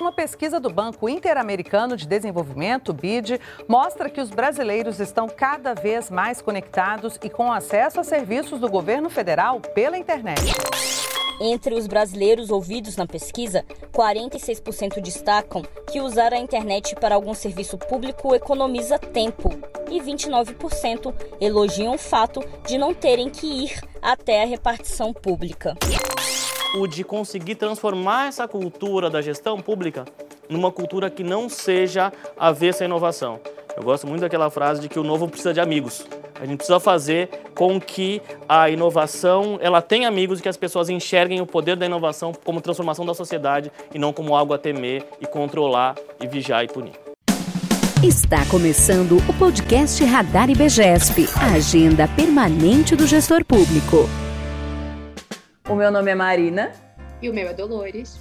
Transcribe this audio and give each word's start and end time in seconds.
Uma 0.00 0.10
pesquisa 0.10 0.58
do 0.58 0.70
Banco 0.70 1.08
Interamericano 1.08 1.96
de 1.96 2.06
Desenvolvimento, 2.06 2.92
BID, 2.92 3.40
mostra 3.68 4.10
que 4.10 4.20
os 4.20 4.28
brasileiros 4.28 4.98
estão 4.98 5.28
cada 5.28 5.72
vez 5.72 6.10
mais 6.10 6.42
conectados 6.42 7.16
e 7.22 7.30
com 7.30 7.52
acesso 7.52 8.00
a 8.00 8.04
serviços 8.04 8.58
do 8.58 8.68
governo 8.68 9.08
federal 9.08 9.60
pela 9.60 9.96
internet. 9.96 10.42
Entre 11.40 11.74
os 11.74 11.86
brasileiros 11.86 12.50
ouvidos 12.50 12.96
na 12.96 13.06
pesquisa, 13.06 13.64
46% 13.92 15.00
destacam 15.00 15.62
que 15.90 16.00
usar 16.00 16.32
a 16.32 16.38
internet 16.38 16.96
para 16.96 17.14
algum 17.14 17.34
serviço 17.34 17.78
público 17.78 18.34
economiza 18.34 18.98
tempo 18.98 19.50
e 19.88 20.00
29% 20.00 21.14
elogiam 21.40 21.94
o 21.94 21.98
fato 21.98 22.40
de 22.66 22.76
não 22.76 22.92
terem 22.92 23.30
que 23.30 23.46
ir 23.46 23.80
até 24.02 24.42
a 24.42 24.46
repartição 24.46 25.12
pública. 25.12 25.76
O 26.76 26.88
de 26.88 27.04
conseguir 27.04 27.54
transformar 27.54 28.26
essa 28.26 28.48
cultura 28.48 29.08
da 29.08 29.22
gestão 29.22 29.60
pública 29.60 30.04
numa 30.48 30.72
cultura 30.72 31.08
que 31.08 31.22
não 31.22 31.48
seja 31.48 32.12
avessa 32.36 32.82
à 32.82 32.86
inovação. 32.86 33.38
Eu 33.76 33.84
gosto 33.84 34.08
muito 34.08 34.22
daquela 34.22 34.50
frase 34.50 34.80
de 34.80 34.88
que 34.88 34.98
o 34.98 35.04
novo 35.04 35.28
precisa 35.28 35.54
de 35.54 35.60
amigos. 35.60 36.04
A 36.34 36.44
gente 36.44 36.56
precisa 36.56 36.80
fazer 36.80 37.28
com 37.54 37.80
que 37.80 38.20
a 38.48 38.68
inovação 38.68 39.56
ela 39.60 39.80
tenha 39.80 40.08
amigos 40.08 40.40
e 40.40 40.42
que 40.42 40.48
as 40.48 40.56
pessoas 40.56 40.88
enxerguem 40.88 41.40
o 41.40 41.46
poder 41.46 41.76
da 41.76 41.86
inovação 41.86 42.32
como 42.44 42.60
transformação 42.60 43.06
da 43.06 43.14
sociedade 43.14 43.70
e 43.94 43.98
não 43.98 44.12
como 44.12 44.34
algo 44.34 44.52
a 44.52 44.58
temer 44.58 45.06
e 45.20 45.26
controlar 45.26 45.94
e 46.20 46.26
vigiar 46.26 46.64
e 46.64 46.66
punir. 46.66 46.94
Está 48.02 48.44
começando 48.46 49.16
o 49.28 49.32
podcast 49.38 50.04
Radar 50.04 50.50
IBGESP, 50.50 51.28
a 51.40 51.54
agenda 51.54 52.08
permanente 52.08 52.96
do 52.96 53.06
gestor 53.06 53.44
público. 53.44 54.08
O 55.66 55.74
meu 55.74 55.90
nome 55.90 56.10
é 56.10 56.14
Marina. 56.14 56.72
E 57.22 57.30
o 57.30 57.32
meu 57.32 57.48
é 57.48 57.54
Dolores 57.54 58.20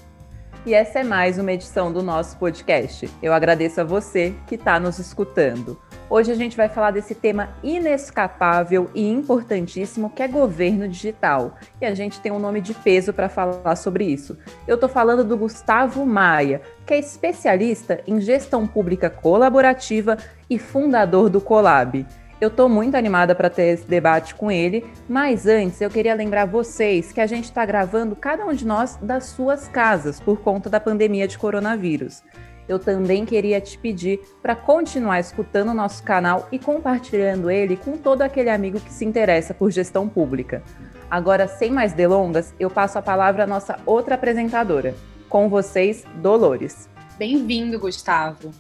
e 0.65 0.73
essa 0.73 0.99
é 0.99 1.03
mais 1.03 1.37
uma 1.37 1.51
edição 1.51 1.91
do 1.91 2.01
nosso 2.01 2.37
podcast. 2.37 3.09
Eu 3.21 3.33
agradeço 3.33 3.81
a 3.81 3.83
você 3.83 4.33
que 4.47 4.55
está 4.55 4.79
nos 4.79 4.97
escutando. 4.97 5.77
Hoje 6.09 6.31
a 6.31 6.35
gente 6.35 6.55
vai 6.55 6.69
falar 6.69 6.91
desse 6.91 7.13
tema 7.13 7.49
inescapável 7.61 8.89
e 8.95 9.09
importantíssimo 9.09 10.09
que 10.09 10.23
é 10.23 10.27
governo 10.27 10.87
digital. 10.87 11.57
E 11.81 11.85
a 11.85 11.93
gente 11.93 12.21
tem 12.21 12.31
um 12.31 12.39
nome 12.39 12.61
de 12.61 12.73
peso 12.73 13.11
para 13.11 13.27
falar 13.27 13.75
sobre 13.75 14.05
isso. 14.05 14.37
Eu 14.65 14.75
estou 14.75 14.87
falando 14.87 15.25
do 15.25 15.35
Gustavo 15.35 16.05
Maia, 16.05 16.61
que 16.85 16.93
é 16.93 16.99
especialista 16.99 17.99
em 18.07 18.21
gestão 18.21 18.65
pública 18.65 19.09
colaborativa 19.09 20.17
e 20.49 20.57
fundador 20.57 21.29
do 21.29 21.41
Colab. 21.41 22.05
Eu 22.43 22.49
estou 22.49 22.67
muito 22.67 22.95
animada 22.95 23.33
para 23.33 23.49
ter 23.49 23.67
esse 23.67 23.87
debate 23.87 24.35
com 24.35 24.51
ele, 24.51 24.85
mas 25.07 25.47
antes 25.47 25.79
eu 25.79 25.89
queria 25.89 26.13
lembrar 26.13 26.43
vocês 26.43 27.13
que 27.13 27.21
a 27.21 27.25
gente 27.25 27.45
está 27.45 27.65
gravando 27.65 28.17
cada 28.17 28.45
um 28.45 28.51
de 28.51 28.67
nós 28.67 28.97
das 29.01 29.27
suas 29.27 29.69
casas 29.69 30.19
por 30.19 30.41
conta 30.41 30.69
da 30.69 30.77
pandemia 30.77 31.25
de 31.25 31.37
coronavírus. 31.37 32.21
Eu 32.67 32.79
também 32.79 33.23
queria 33.23 33.61
te 33.61 33.77
pedir 33.77 34.19
para 34.41 34.57
continuar 34.57 35.21
escutando 35.21 35.69
o 35.69 35.73
nosso 35.73 36.03
canal 36.03 36.49
e 36.51 36.59
compartilhando 36.59 37.49
ele 37.49 37.77
com 37.77 37.95
todo 37.95 38.23
aquele 38.23 38.49
amigo 38.49 38.77
que 38.77 38.91
se 38.91 39.05
interessa 39.05 39.53
por 39.53 39.71
gestão 39.71 40.09
pública. 40.09 40.61
Agora, 41.09 41.47
sem 41.47 41.71
mais 41.71 41.93
delongas, 41.93 42.53
eu 42.59 42.69
passo 42.69 42.99
a 42.99 43.01
palavra 43.01 43.45
à 43.45 43.47
nossa 43.47 43.79
outra 43.85 44.15
apresentadora. 44.15 44.93
Com 45.29 45.47
vocês, 45.47 46.03
Dolores. 46.21 46.89
Bem-vindo, 47.17 47.79
Gustavo. 47.79 48.51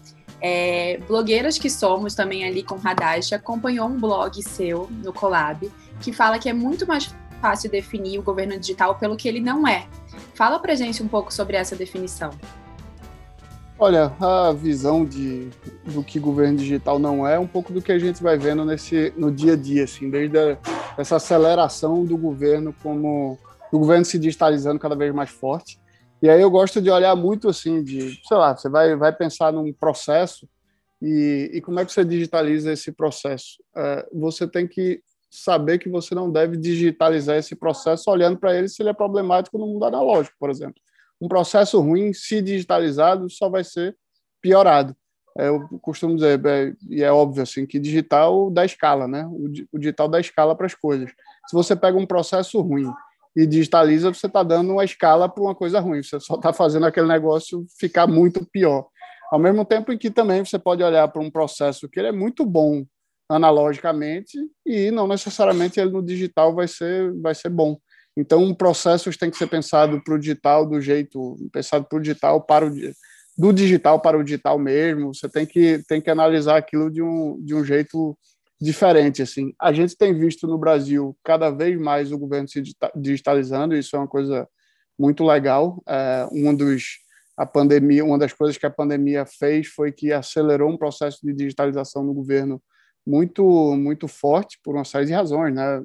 É, 0.45 0.99
blogueiras 1.07 1.57
que 1.57 1.69
somos 1.69 2.13
também 2.13 2.43
ali 2.43 2.63
com 2.63 2.75
Radash 2.75 3.31
acompanhou 3.31 3.87
um 3.87 3.97
blog 3.97 4.43
seu 4.43 4.89
no 5.01 5.13
Colab 5.13 5.71
que 6.01 6.11
fala 6.11 6.37
que 6.37 6.49
é 6.49 6.53
muito 6.53 6.85
mais 6.85 7.15
fácil 7.41 7.71
definir 7.71 8.19
o 8.19 8.21
governo 8.21 8.59
digital 8.59 8.95
pelo 8.95 9.15
que 9.15 9.25
ele 9.25 9.39
não 9.39 9.65
é. 9.65 9.87
Fala 10.33 10.59
pra 10.59 10.75
gente 10.75 11.01
um 11.01 11.07
pouco 11.07 11.33
sobre 11.33 11.55
essa 11.55 11.77
definição. 11.77 12.31
Olha, 13.79 14.13
a 14.19 14.51
visão 14.51 15.05
de, 15.05 15.49
do 15.85 16.03
que 16.03 16.19
governo 16.19 16.57
digital 16.57 16.99
não 16.99 17.25
é, 17.25 17.35
é 17.35 17.39
um 17.39 17.47
pouco 17.47 17.71
do 17.71 17.81
que 17.81 17.91
a 17.91 17.97
gente 17.97 18.21
vai 18.21 18.37
vendo 18.37 18.65
nesse, 18.65 19.13
no 19.17 19.31
dia 19.31 19.53
a 19.53 19.55
dia, 19.55 19.85
assim, 19.85 20.09
desde 20.09 20.37
a, 20.37 20.57
essa 20.97 21.15
aceleração 21.15 22.03
do 22.05 22.17
governo 22.17 22.75
como 22.83 23.37
do 23.71 23.79
governo 23.79 24.05
se 24.05 24.19
digitalizando 24.19 24.77
cada 24.77 24.95
vez 24.95 25.13
mais 25.13 25.29
forte. 25.29 25.79
E 26.23 26.29
aí 26.29 26.41
eu 26.41 26.49
gosto 26.49 26.81
de 26.81 26.89
olhar 26.89 27.13
muito 27.17 27.49
assim, 27.49 27.83
de, 27.83 28.17
sei 28.25 28.37
lá, 28.37 28.55
você 28.55 28.69
vai, 28.69 28.95
vai 28.95 29.11
pensar 29.11 29.51
num 29.51 29.73
processo 29.73 30.47
e, 31.01 31.51
e 31.55 31.59
como 31.59 31.81
é 31.81 31.85
que 31.85 31.91
você 31.91 32.05
digitaliza 32.05 32.71
esse 32.71 32.93
processo? 32.93 33.61
É, 33.75 34.07
você 34.13 34.47
tem 34.47 34.65
que 34.65 35.03
saber 35.29 35.79
que 35.79 35.89
você 35.89 36.15
não 36.15 36.31
deve 36.31 36.55
digitalizar 36.55 37.35
esse 37.35 37.57
processo 37.57 38.09
olhando 38.09 38.37
para 38.37 38.55
ele 38.55 38.69
se 38.69 38.81
ele 38.81 38.87
é 38.87 38.93
problemático 38.93 39.57
no 39.57 39.67
mundo 39.67 39.83
analógico, 39.83 40.37
por 40.39 40.49
exemplo. 40.49 40.75
Um 41.19 41.27
processo 41.27 41.81
ruim, 41.81 42.13
se 42.13 42.41
digitalizado, 42.41 43.29
só 43.29 43.49
vai 43.49 43.65
ser 43.65 43.93
piorado. 44.41 44.95
É, 45.37 45.49
eu 45.49 45.67
costumo 45.81 46.15
dizer, 46.15 46.39
é, 46.45 46.73
e 46.89 47.03
é 47.03 47.11
óbvio 47.11 47.43
assim, 47.43 47.65
que 47.65 47.77
digital 47.77 48.49
dá 48.49 48.63
escala, 48.63 49.09
né? 49.09 49.25
O, 49.25 49.51
o 49.73 49.77
digital 49.77 50.07
dá 50.07 50.21
escala 50.21 50.55
para 50.55 50.67
as 50.67 50.73
coisas. 50.73 51.11
Se 51.49 51.53
você 51.53 51.75
pega 51.75 51.97
um 51.97 52.05
processo 52.05 52.61
ruim 52.61 52.89
e 53.35 53.47
digitaliza, 53.47 54.13
você 54.13 54.27
está 54.27 54.43
dando 54.43 54.73
uma 54.73 54.85
escala 54.85 55.27
para 55.27 55.43
uma 55.43 55.55
coisa 55.55 55.79
ruim, 55.79 56.03
você 56.03 56.19
só 56.19 56.35
está 56.35 56.53
fazendo 56.53 56.85
aquele 56.85 57.07
negócio 57.07 57.65
ficar 57.79 58.07
muito 58.07 58.45
pior. 58.45 58.87
Ao 59.31 59.39
mesmo 59.39 59.65
tempo 59.65 59.91
em 59.91 59.97
que 59.97 60.11
também 60.11 60.45
você 60.45 60.59
pode 60.59 60.83
olhar 60.83 61.07
para 61.07 61.21
um 61.21 61.31
processo 61.31 61.89
que 61.89 61.99
ele 61.99 62.09
é 62.09 62.11
muito 62.11 62.45
bom 62.45 62.85
analogicamente 63.27 64.37
e 64.65 64.91
não 64.91 65.07
necessariamente 65.07 65.79
ele 65.79 65.91
no 65.91 66.03
digital 66.03 66.53
vai 66.53 66.67
ser, 66.67 67.11
vai 67.19 67.33
ser 67.33 67.49
bom. 67.49 67.77
Então, 68.15 68.53
processos 68.53 69.17
têm 69.17 69.31
que 69.31 69.37
ser 69.37 69.47
pensado 69.47 69.99
para 70.03 70.13
o 70.13 70.19
digital 70.19 70.67
do 70.67 70.79
jeito, 70.79 71.35
pensado 71.51 71.85
para 71.85 71.97
o 71.97 72.01
digital 72.01 72.41
para 72.41 72.67
o 72.67 72.71
do 73.35 73.51
digital 73.51 73.99
para 73.99 74.17
o 74.17 74.23
digital 74.23 74.59
mesmo. 74.59 75.13
Você 75.13 75.27
tem 75.27 75.45
que 75.45 75.81
tem 75.87 75.99
que 75.99 76.11
analisar 76.11 76.57
aquilo 76.57 76.91
de 76.91 77.01
um, 77.01 77.43
de 77.43 77.55
um 77.55 77.65
jeito 77.65 78.15
diferente 78.63 79.21
assim. 79.21 79.53
A 79.59 79.73
gente 79.73 79.97
tem 79.97 80.17
visto 80.17 80.47
no 80.47 80.57
Brasil 80.57 81.17
cada 81.23 81.49
vez 81.49 81.77
mais 81.79 82.11
o 82.11 82.17
governo 82.17 82.47
se 82.47 82.63
digitalizando, 82.95 83.75
isso 83.75 83.95
é 83.95 83.99
uma 83.99 84.07
coisa 84.07 84.47
muito 84.97 85.25
legal. 85.25 85.83
É, 85.87 86.25
um 86.31 86.55
dos 86.55 87.03
a 87.35 87.45
pandemia, 87.45 88.05
uma 88.05 88.17
das 88.17 88.31
coisas 88.31 88.57
que 88.57 88.65
a 88.65 88.69
pandemia 88.69 89.25
fez 89.25 89.67
foi 89.67 89.91
que 89.91 90.13
acelerou 90.13 90.69
um 90.69 90.77
processo 90.77 91.19
de 91.23 91.33
digitalização 91.33 92.03
no 92.03 92.13
governo 92.13 92.61
muito 93.05 93.43
muito 93.75 94.07
forte 94.07 94.59
por 94.63 94.75
uma 94.75 94.85
série 94.85 95.07
de 95.07 95.13
razões, 95.13 95.53
né? 95.53 95.83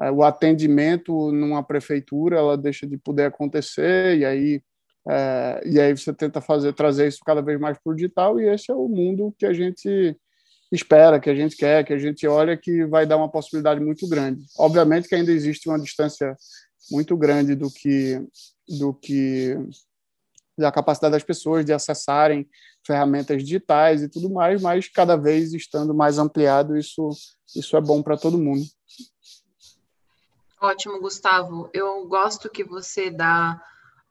É, 0.00 0.10
o 0.10 0.22
atendimento 0.22 1.32
numa 1.32 1.62
prefeitura 1.62 2.36
ela 2.38 2.58
deixa 2.58 2.86
de 2.86 2.98
poder 2.98 3.26
acontecer 3.26 4.18
e 4.18 4.24
aí 4.24 4.62
é, 5.08 5.62
e 5.64 5.80
aí 5.80 5.96
você 5.96 6.12
tenta 6.12 6.40
fazer 6.42 6.74
trazer 6.74 7.08
isso 7.08 7.20
cada 7.24 7.40
vez 7.40 7.58
mais 7.58 7.78
para 7.78 7.92
o 7.92 7.96
digital 7.96 8.38
e 8.38 8.48
esse 8.48 8.70
é 8.70 8.74
o 8.74 8.88
mundo 8.88 9.34
que 9.38 9.46
a 9.46 9.52
gente 9.54 10.16
espera, 10.70 11.18
que 11.18 11.30
a 11.30 11.34
gente 11.34 11.56
quer, 11.56 11.84
que 11.84 11.92
a 11.92 11.98
gente 11.98 12.26
olha 12.26 12.56
que 12.56 12.84
vai 12.86 13.06
dar 13.06 13.16
uma 13.16 13.30
possibilidade 13.30 13.80
muito 13.80 14.06
grande. 14.08 14.44
Obviamente 14.58 15.08
que 15.08 15.14
ainda 15.14 15.32
existe 15.32 15.68
uma 15.68 15.78
distância 15.78 16.36
muito 16.90 17.16
grande 17.16 17.54
do 17.54 17.70
que 17.70 18.22
do 18.68 18.92
que 18.92 19.56
da 20.58 20.72
capacidade 20.72 21.12
das 21.12 21.22
pessoas 21.22 21.64
de 21.64 21.72
acessarem 21.72 22.46
ferramentas 22.84 23.42
digitais 23.42 24.02
e 24.02 24.08
tudo 24.08 24.28
mais, 24.28 24.60
mas 24.60 24.88
cada 24.88 25.16
vez 25.16 25.54
estando 25.54 25.94
mais 25.94 26.18
ampliado, 26.18 26.76
isso 26.76 27.10
isso 27.56 27.76
é 27.76 27.80
bom 27.80 28.02
para 28.02 28.16
todo 28.16 28.38
mundo. 28.38 28.62
Ótimo, 30.60 31.00
Gustavo. 31.00 31.70
Eu 31.72 32.06
gosto 32.06 32.50
que 32.50 32.64
você 32.64 33.10
dá 33.10 33.62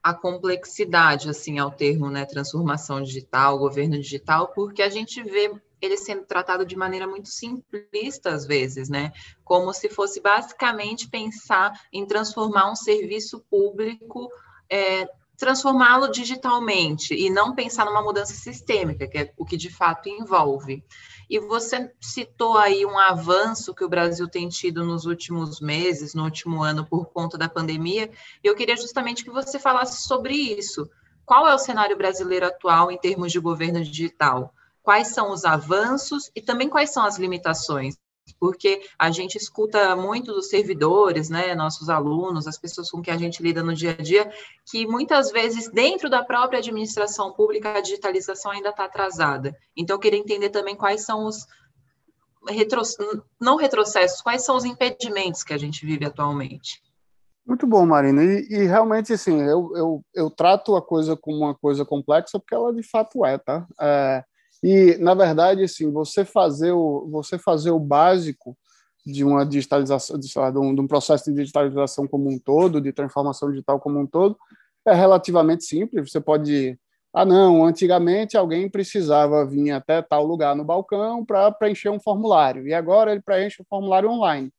a 0.01 0.13
complexidade 0.13 1.29
assim 1.29 1.59
ao 1.59 1.69
termo, 1.69 2.09
né, 2.09 2.25
transformação 2.25 3.03
digital, 3.03 3.59
governo 3.59 3.99
digital, 3.99 4.47
porque 4.55 4.81
a 4.81 4.89
gente 4.89 5.21
vê 5.21 5.51
ele 5.81 5.97
sendo 5.97 6.25
tratado 6.25 6.65
de 6.65 6.75
maneira 6.75 7.07
muito 7.07 7.29
simplista 7.29 8.31
às 8.31 8.45
vezes, 8.45 8.89
né? 8.89 9.11
Como 9.43 9.73
se 9.73 9.89
fosse 9.89 10.19
basicamente 10.19 11.09
pensar 11.09 11.71
em 11.91 12.05
transformar 12.05 12.71
um 12.71 12.75
serviço 12.75 13.43
público, 13.49 14.29
é, 14.69 15.07
transformá-lo 15.37 16.09
digitalmente 16.09 17.13
e 17.13 17.29
não 17.29 17.53
pensar 17.53 17.85
numa 17.85 18.01
mudança 18.01 18.33
sistêmica, 18.33 19.07
que 19.07 19.17
é 19.19 19.33
o 19.37 19.45
que 19.45 19.55
de 19.55 19.69
fato 19.69 20.09
envolve. 20.09 20.83
E 21.29 21.39
você 21.39 21.91
citou 22.01 22.57
aí 22.57 22.85
um 22.85 22.97
avanço 22.97 23.75
que 23.75 23.83
o 23.83 23.89
Brasil 23.89 24.27
tem 24.27 24.47
tido 24.49 24.83
nos 24.83 25.05
últimos 25.05 25.59
meses, 25.59 26.13
no 26.13 26.23
último 26.23 26.63
ano, 26.63 26.85
por 26.85 27.05
conta 27.07 27.37
da 27.37 27.47
pandemia. 27.47 28.09
Eu 28.43 28.55
queria 28.55 28.75
justamente 28.75 29.23
que 29.23 29.29
você 29.29 29.59
falasse 29.59 30.07
sobre 30.07 30.33
isso. 30.33 30.89
Qual 31.25 31.47
é 31.47 31.53
o 31.53 31.59
cenário 31.59 31.97
brasileiro 31.97 32.47
atual 32.47 32.89
em 32.89 32.97
termos 32.97 33.31
de 33.31 33.39
governo 33.39 33.83
digital? 33.83 34.53
Quais 34.87 35.09
são 35.09 35.33
os 35.33 35.43
avanços 35.43 36.31
e 36.33 36.41
também 36.41 36.69
quais 36.69 36.91
são 36.91 37.03
as 37.03 37.17
limitações. 37.17 37.97
Porque 38.39 38.87
a 38.97 39.11
gente 39.11 39.37
escuta 39.37 39.93
muito 39.97 40.31
dos 40.31 40.47
servidores, 40.47 41.29
né, 41.29 41.53
nossos 41.55 41.89
alunos, 41.89 42.47
as 42.47 42.57
pessoas 42.57 42.89
com 42.89 43.01
quem 43.01 43.13
a 43.13 43.17
gente 43.17 43.43
lida 43.43 43.61
no 43.61 43.73
dia 43.73 43.97
a 43.99 44.01
dia, 44.01 44.31
que 44.65 44.87
muitas 44.87 45.29
vezes, 45.29 45.69
dentro 45.69 46.09
da 46.09 46.23
própria 46.23 46.59
administração 46.59 47.33
pública, 47.33 47.73
a 47.73 47.81
digitalização 47.81 48.49
ainda 48.53 48.69
está 48.69 48.85
atrasada. 48.85 49.53
Então, 49.75 49.97
eu 49.97 49.99
queria 49.99 50.19
entender 50.19 50.51
também 50.51 50.73
quais 50.73 51.03
são 51.03 51.25
os 51.25 51.45
retro, 52.47 52.81
não 53.37 53.57
retrocessos, 53.57 54.21
quais 54.21 54.45
são 54.45 54.55
os 54.55 54.63
impedimentos 54.63 55.43
que 55.43 55.53
a 55.53 55.57
gente 55.57 55.85
vive 55.85 56.05
atualmente. 56.05 56.81
Muito 57.45 57.67
bom, 57.67 57.85
Marina. 57.85 58.23
E, 58.23 58.47
e, 58.49 58.63
realmente, 58.63 59.11
assim, 59.11 59.41
eu, 59.41 59.69
eu, 59.75 60.05
eu 60.15 60.29
trato 60.29 60.77
a 60.77 60.81
coisa 60.81 61.17
como 61.17 61.39
uma 61.39 61.55
coisa 61.55 61.83
complexa 61.83 62.39
porque 62.39 62.55
ela 62.55 62.73
de 62.73 62.83
fato 62.83 63.25
é, 63.25 63.37
tá? 63.37 63.67
É, 63.81 64.23
e, 64.63 64.97
na 64.97 65.13
verdade, 65.13 65.63
assim, 65.63 65.91
você 65.91 66.25
fazer 66.25 66.71
o, 66.71 67.07
você 67.09 67.37
fazer 67.37 67.71
o 67.71 67.79
básico 67.79 68.57
de 69.05 69.23
uma 69.23 69.45
digitalização, 69.45 70.19
de, 70.19 70.27
de, 70.27 70.57
um, 70.59 70.75
de 70.75 70.81
um 70.81 70.87
processo 70.87 71.25
de 71.25 71.33
digitalização 71.33 72.07
como 72.07 72.29
um 72.29 72.37
todo, 72.37 72.81
de 72.81 72.91
transformação 72.91 73.49
digital 73.49 73.79
como 73.79 73.99
um 73.99 74.05
todo, 74.05 74.37
é 74.85 74.93
relativamente 74.93 75.63
simples. 75.63 76.11
Você 76.11 76.19
pode 76.19 76.77
ah, 77.13 77.25
não, 77.25 77.65
antigamente 77.65 78.37
alguém 78.37 78.69
precisava 78.69 79.43
vir 79.45 79.71
até 79.71 80.01
tal 80.03 80.25
lugar 80.25 80.55
no 80.55 80.63
balcão 80.63 81.25
para 81.25 81.51
preencher 81.51 81.89
um 81.89 81.99
formulário, 81.99 82.67
e 82.67 82.73
agora 82.73 83.11
ele 83.11 83.21
preenche 83.21 83.61
o 83.61 83.65
formulário 83.67 84.09
online. 84.09 84.51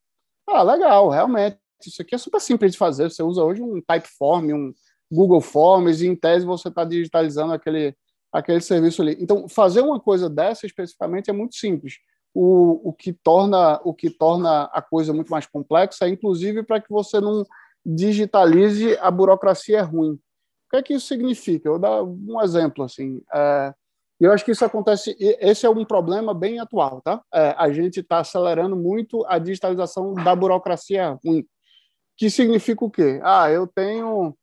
Ah, 0.49 0.63
legal, 0.63 1.09
realmente 1.09 1.59
isso 1.87 2.03
aqui 2.03 2.15
é 2.15 2.19
super 2.19 2.41
simples 2.41 2.73
de 2.73 2.79
fazer. 2.79 3.11
Você 3.11 3.23
usa 3.23 3.45
hoje 3.45 3.63
um 3.63 3.81
Typeform, 3.81 4.53
um 4.53 4.73
Google 5.11 5.41
Forms, 5.41 6.03
e 6.03 6.09
em 6.09 6.17
tese 6.17 6.45
você 6.45 6.69
está 6.69 6.85
digitalizando 6.85 7.53
aquele, 7.53 7.95
aquele 8.33 8.61
serviço 8.61 9.03
ali. 9.03 9.17
Então, 9.21 9.49
fazer 9.49 9.81
uma 9.81 9.99
coisa 10.01 10.29
dessa 10.29 10.67
especificamente 10.67 11.31
é 11.31 11.33
muito 11.33 11.57
simples. 11.57 11.95
O, 12.35 12.91
o, 12.91 12.93
que 12.93 13.13
torna, 13.13 13.81
o 13.85 13.95
que 13.95 14.11
torna 14.11 14.65
a 14.65 14.83
coisa 14.83 15.13
muito 15.13 15.31
mais 15.31 15.47
complexa 15.47 16.05
é, 16.05 16.09
inclusive, 16.09 16.63
para 16.63 16.81
que 16.81 16.91
você 16.91 17.21
não 17.21 17.45
digitalize 17.85 18.97
a 18.99 19.11
burocracia 19.11 19.83
ruim. 19.83 20.13
O 20.13 20.71
que 20.71 20.77
é 20.77 20.83
que 20.83 20.95
isso 20.95 21.07
significa? 21.07 21.69
Eu 21.69 21.73
vou 21.73 21.81
dar 21.81 22.03
um 22.03 22.43
exemplo. 22.43 22.85
assim. 22.85 23.23
É, 23.33 23.73
eu 24.21 24.33
acho 24.33 24.45
que 24.45 24.51
isso 24.51 24.65
acontece. 24.65 25.17
Esse 25.19 25.65
é 25.65 25.71
um 25.71 25.85
problema 25.85 26.35
bem 26.35 26.61
atual, 26.61 27.01
tá? 27.01 27.23
É, 27.33 27.55
a 27.57 27.73
gente 27.73 28.01
está 28.01 28.19
acelerando 28.19 28.77
muito 28.77 29.25
a 29.27 29.39
digitalização 29.39 30.13
da 30.13 30.37
burocracia 30.37 31.19
ruim 31.25 31.47
que 32.19 32.29
significa 32.29 32.85
o 32.85 32.91
quê? 32.91 33.21
Ah, 33.23 33.49
eu 33.49 33.65
tenho, 33.65 34.37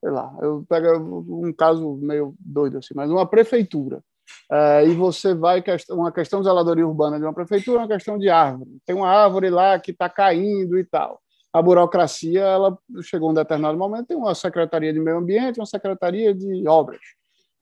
sei 0.00 0.10
lá, 0.10 0.34
eu 0.40 0.64
pego 0.68 1.24
um 1.44 1.52
caso 1.52 1.96
meio 1.96 2.34
doido 2.38 2.78
assim, 2.78 2.94
mas 2.94 3.10
uma 3.10 3.26
prefeitura. 3.26 4.02
É, 4.50 4.86
e 4.86 4.94
você 4.94 5.34
vai 5.34 5.62
uma 5.90 6.12
questão 6.12 6.40
de 6.40 6.46
zeladoria 6.46 6.86
urbana 6.86 7.18
de 7.18 7.24
uma 7.24 7.32
prefeitura, 7.32 7.78
uma 7.78 7.88
questão 7.88 8.18
de 8.18 8.28
árvore. 8.28 8.70
Tem 8.84 8.94
uma 8.94 9.08
árvore 9.08 9.50
lá 9.50 9.78
que 9.78 9.90
está 9.90 10.08
caindo 10.08 10.78
e 10.78 10.84
tal. 10.84 11.20
A 11.52 11.62
burocracia, 11.62 12.42
ela 12.42 12.78
chegou 13.02 13.28
a 13.28 13.32
um 13.32 13.34
determinado 13.34 13.78
momento, 13.78 14.08
tem 14.08 14.16
uma 14.16 14.34
secretaria 14.34 14.92
de 14.92 15.00
meio 15.00 15.16
ambiente, 15.16 15.58
uma 15.58 15.66
secretaria 15.66 16.34
de 16.34 16.68
obras. 16.68 17.00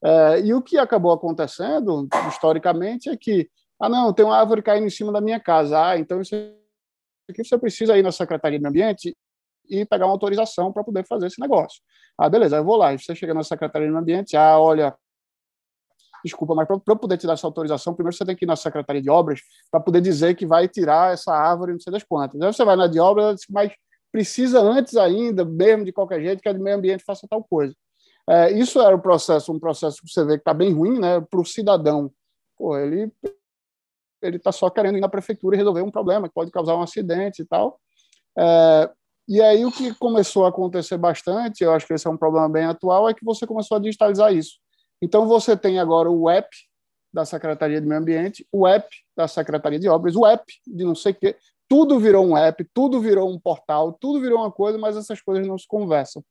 É, 0.02 0.40
e 0.40 0.52
o 0.52 0.60
que 0.60 0.76
acabou 0.76 1.12
acontecendo, 1.12 2.08
historicamente, 2.28 3.08
é 3.08 3.16
que, 3.16 3.48
ah, 3.80 3.88
não, 3.88 4.12
tem 4.12 4.24
uma 4.24 4.36
árvore 4.36 4.62
caindo 4.62 4.86
em 4.86 4.90
cima 4.90 5.12
da 5.12 5.20
minha 5.20 5.40
casa. 5.40 5.90
Ah, 5.90 5.98
então 5.98 6.20
isso 6.20 6.34
aqui 7.30 7.44
você 7.44 7.56
precisa 7.58 7.96
ir 7.96 8.02
na 8.02 8.12
secretaria 8.12 8.58
de 8.58 8.62
meio 8.62 8.70
ambiente 8.70 9.16
e 9.68 9.84
pegar 9.84 10.06
uma 10.06 10.12
autorização 10.12 10.72
para 10.72 10.84
poder 10.84 11.06
fazer 11.06 11.26
esse 11.26 11.40
negócio. 11.40 11.80
Ah, 12.18 12.28
beleza, 12.28 12.56
eu 12.56 12.64
vou 12.64 12.76
lá. 12.76 12.96
Você 12.96 13.14
chega 13.14 13.34
na 13.34 13.42
Secretaria 13.42 13.90
do 13.90 13.96
Ambiente, 13.96 14.36
ah, 14.36 14.58
olha, 14.58 14.94
desculpa, 16.24 16.54
mas 16.54 16.66
para 16.66 16.80
eu 16.86 16.96
poder 16.96 17.16
te 17.16 17.26
dar 17.26 17.34
essa 17.34 17.46
autorização, 17.46 17.94
primeiro 17.94 18.16
você 18.16 18.24
tem 18.24 18.36
que 18.36 18.44
ir 18.44 18.48
na 18.48 18.56
Secretaria 18.56 19.02
de 19.02 19.10
Obras 19.10 19.40
para 19.70 19.80
poder 19.80 20.00
dizer 20.00 20.34
que 20.34 20.46
vai 20.46 20.68
tirar 20.68 21.12
essa 21.12 21.32
árvore, 21.32 21.72
não 21.72 21.80
sei 21.80 21.92
das 21.92 22.02
quantas. 22.02 22.40
Aí 22.40 22.52
você 22.52 22.64
vai 22.64 22.76
na 22.76 22.86
de 22.86 22.98
obras, 22.98 23.40
mas 23.50 23.72
precisa 24.10 24.60
antes 24.60 24.96
ainda, 24.96 25.44
mesmo 25.44 25.84
de 25.84 25.92
qualquer 25.92 26.20
jeito, 26.20 26.42
que 26.42 26.48
a 26.48 26.52
de 26.52 26.58
meio 26.58 26.76
ambiente 26.76 27.04
faça 27.04 27.26
tal 27.28 27.44
coisa. 27.44 27.74
É, 28.28 28.50
isso 28.52 28.80
era 28.80 28.96
o 28.96 29.00
processo, 29.00 29.52
um 29.52 29.60
processo 29.60 30.00
que 30.02 30.08
você 30.08 30.24
vê 30.24 30.32
que 30.32 30.40
está 30.40 30.52
bem 30.52 30.72
ruim, 30.72 30.98
né? 30.98 31.20
Para 31.20 31.40
o 31.40 31.44
cidadão, 31.44 32.10
pô, 32.56 32.76
ele 32.76 33.12
ele 34.22 34.38
está 34.38 34.50
só 34.50 34.68
querendo 34.70 34.96
ir 34.98 35.00
na 35.00 35.08
prefeitura 35.08 35.54
e 35.54 35.58
resolver 35.58 35.82
um 35.82 35.90
problema 35.90 36.26
que 36.26 36.34
pode 36.34 36.50
causar 36.50 36.74
um 36.74 36.82
acidente 36.82 37.42
e 37.42 37.44
tal. 37.44 37.78
É, 38.36 38.90
e 39.28 39.42
aí 39.42 39.64
o 39.64 39.72
que 39.72 39.94
começou 39.94 40.44
a 40.44 40.48
acontecer 40.48 40.96
bastante, 40.96 41.64
eu 41.64 41.72
acho 41.72 41.86
que 41.86 41.94
esse 41.94 42.06
é 42.06 42.10
um 42.10 42.16
problema 42.16 42.48
bem 42.48 42.64
atual, 42.64 43.08
é 43.08 43.14
que 43.14 43.24
você 43.24 43.46
começou 43.46 43.76
a 43.76 43.80
digitalizar 43.80 44.32
isso. 44.32 44.58
Então 45.02 45.26
você 45.26 45.56
tem 45.56 45.78
agora 45.78 46.10
o 46.10 46.30
app 46.30 46.48
da 47.12 47.24
Secretaria 47.24 47.80
de 47.80 47.86
Meio 47.86 48.00
Ambiente, 48.00 48.46
o 48.52 48.66
app 48.66 48.88
da 49.16 49.26
Secretaria 49.26 49.78
de 49.78 49.88
Obras, 49.88 50.14
o 50.14 50.24
app 50.26 50.44
de 50.66 50.84
não 50.84 50.94
sei 50.94 51.12
o 51.12 51.14
quê, 51.14 51.36
tudo 51.68 51.98
virou 51.98 52.24
um 52.24 52.36
app, 52.36 52.64
tudo 52.72 53.00
virou 53.00 53.30
um 53.30 53.38
portal, 53.38 53.92
tudo 53.92 54.20
virou 54.20 54.38
uma 54.38 54.52
coisa, 54.52 54.78
mas 54.78 54.96
essas 54.96 55.20
coisas 55.20 55.46
não 55.46 55.58
se 55.58 55.66
conversam. 55.66 56.22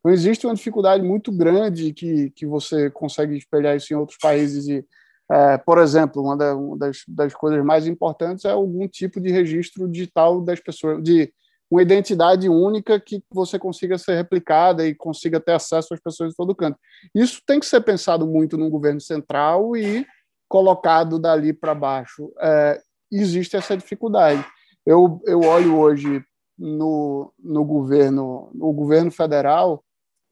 Então 0.00 0.12
existe 0.12 0.46
uma 0.46 0.54
dificuldade 0.54 1.02
muito 1.02 1.32
grande 1.32 1.92
que, 1.92 2.30
que 2.30 2.44
você 2.44 2.90
consegue 2.90 3.36
espelhar 3.36 3.76
isso 3.76 3.92
em 3.92 3.96
outros 3.96 4.18
países 4.18 4.68
e 4.68 4.84
é, 5.30 5.56
por 5.56 5.78
exemplo, 5.78 6.22
uma, 6.22 6.36
da, 6.36 6.54
uma 6.54 6.76
das, 6.76 7.04
das, 7.08 7.32
coisas 7.32 7.64
mais 7.64 7.86
importantes 7.86 8.44
é 8.44 8.50
algum 8.50 8.86
tipo 8.86 9.18
de 9.18 9.30
registro 9.30 9.88
digital 9.88 10.42
das 10.42 10.60
pessoas, 10.60 11.02
de 11.02 11.32
uma 11.72 11.80
identidade 11.80 12.50
única 12.50 13.00
que 13.00 13.24
você 13.30 13.58
consiga 13.58 13.96
ser 13.96 14.14
replicada 14.14 14.86
e 14.86 14.94
consiga 14.94 15.40
ter 15.40 15.52
acesso 15.52 15.94
às 15.94 16.00
pessoas 16.00 16.30
de 16.30 16.36
todo 16.36 16.54
canto. 16.54 16.78
Isso 17.14 17.40
tem 17.46 17.58
que 17.58 17.64
ser 17.64 17.80
pensado 17.80 18.26
muito 18.26 18.58
no 18.58 18.68
governo 18.68 19.00
central 19.00 19.74
e 19.74 20.06
colocado 20.46 21.18
dali 21.18 21.50
para 21.50 21.74
baixo. 21.74 22.30
É, 22.38 22.78
existe 23.10 23.56
essa 23.56 23.74
dificuldade. 23.74 24.44
Eu, 24.84 25.22
eu 25.24 25.40
olho 25.40 25.78
hoje 25.78 26.22
no, 26.58 27.32
no 27.42 27.64
governo, 27.64 28.50
no 28.52 28.70
governo 28.74 29.10
federal, 29.10 29.82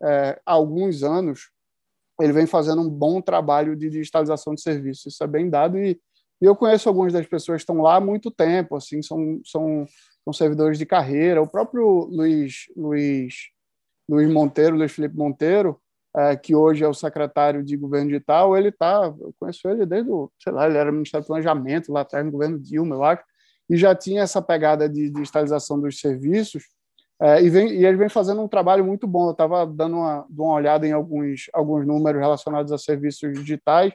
é, 0.02 0.38
há 0.44 0.52
alguns 0.52 1.02
anos, 1.02 1.50
ele 2.20 2.34
vem 2.34 2.46
fazendo 2.46 2.82
um 2.82 2.90
bom 2.90 3.22
trabalho 3.22 3.74
de 3.74 3.88
digitalização 3.88 4.54
de 4.54 4.60
serviços. 4.60 5.14
Isso 5.14 5.24
é 5.24 5.26
bem 5.26 5.48
dado 5.48 5.78
e, 5.78 5.98
e 6.42 6.44
eu 6.44 6.54
conheço 6.54 6.86
algumas 6.86 7.14
das 7.14 7.26
pessoas 7.26 7.56
que 7.56 7.62
estão 7.62 7.80
lá 7.80 7.96
há 7.96 8.00
muito 8.00 8.30
tempo, 8.30 8.76
assim, 8.76 9.00
são, 9.00 9.40
são 9.42 9.86
são 10.24 10.32
servidores 10.32 10.78
de 10.78 10.86
carreira. 10.86 11.42
O 11.42 11.46
próprio 11.46 12.04
Luiz, 12.04 12.66
Luiz, 12.76 13.34
Luiz 14.08 14.30
Monteiro, 14.30 14.76
Luiz 14.76 14.92
Felipe 14.92 15.16
Monteiro, 15.16 15.80
é, 16.16 16.36
que 16.36 16.54
hoje 16.54 16.84
é 16.84 16.88
o 16.88 16.94
secretário 16.94 17.62
de 17.62 17.76
governo 17.76 18.08
digital, 18.08 18.56
ele 18.56 18.68
está, 18.68 19.14
eu 19.20 19.32
conheço 19.38 19.68
ele 19.68 19.86
desde, 19.86 20.10
o, 20.10 20.30
sei 20.42 20.52
lá, 20.52 20.66
ele 20.66 20.76
era 20.76 20.90
Ministério 20.90 21.24
do 21.24 21.28
Planejamento 21.28 21.92
lá 21.92 22.00
atrás 22.00 22.24
no 22.24 22.32
governo 22.32 22.58
Dilma, 22.58 22.96
eu 22.96 23.04
acho, 23.04 23.22
e 23.68 23.76
já 23.76 23.94
tinha 23.94 24.22
essa 24.22 24.42
pegada 24.42 24.88
de 24.88 25.08
digitalização 25.08 25.80
dos 25.80 26.00
serviços, 26.00 26.64
é, 27.22 27.42
e, 27.42 27.50
vem, 27.50 27.68
e 27.68 27.84
ele 27.84 27.98
vem 27.98 28.08
fazendo 28.08 28.40
um 28.40 28.48
trabalho 28.48 28.82
muito 28.82 29.06
bom. 29.06 29.26
Eu 29.26 29.32
estava 29.32 29.66
dando 29.66 29.96
uma, 29.96 30.26
uma 30.30 30.54
olhada 30.54 30.86
em 30.86 30.92
alguns, 30.92 31.50
alguns 31.52 31.86
números 31.86 32.18
relacionados 32.18 32.72
a 32.72 32.78
serviços 32.78 33.32
digitais, 33.34 33.92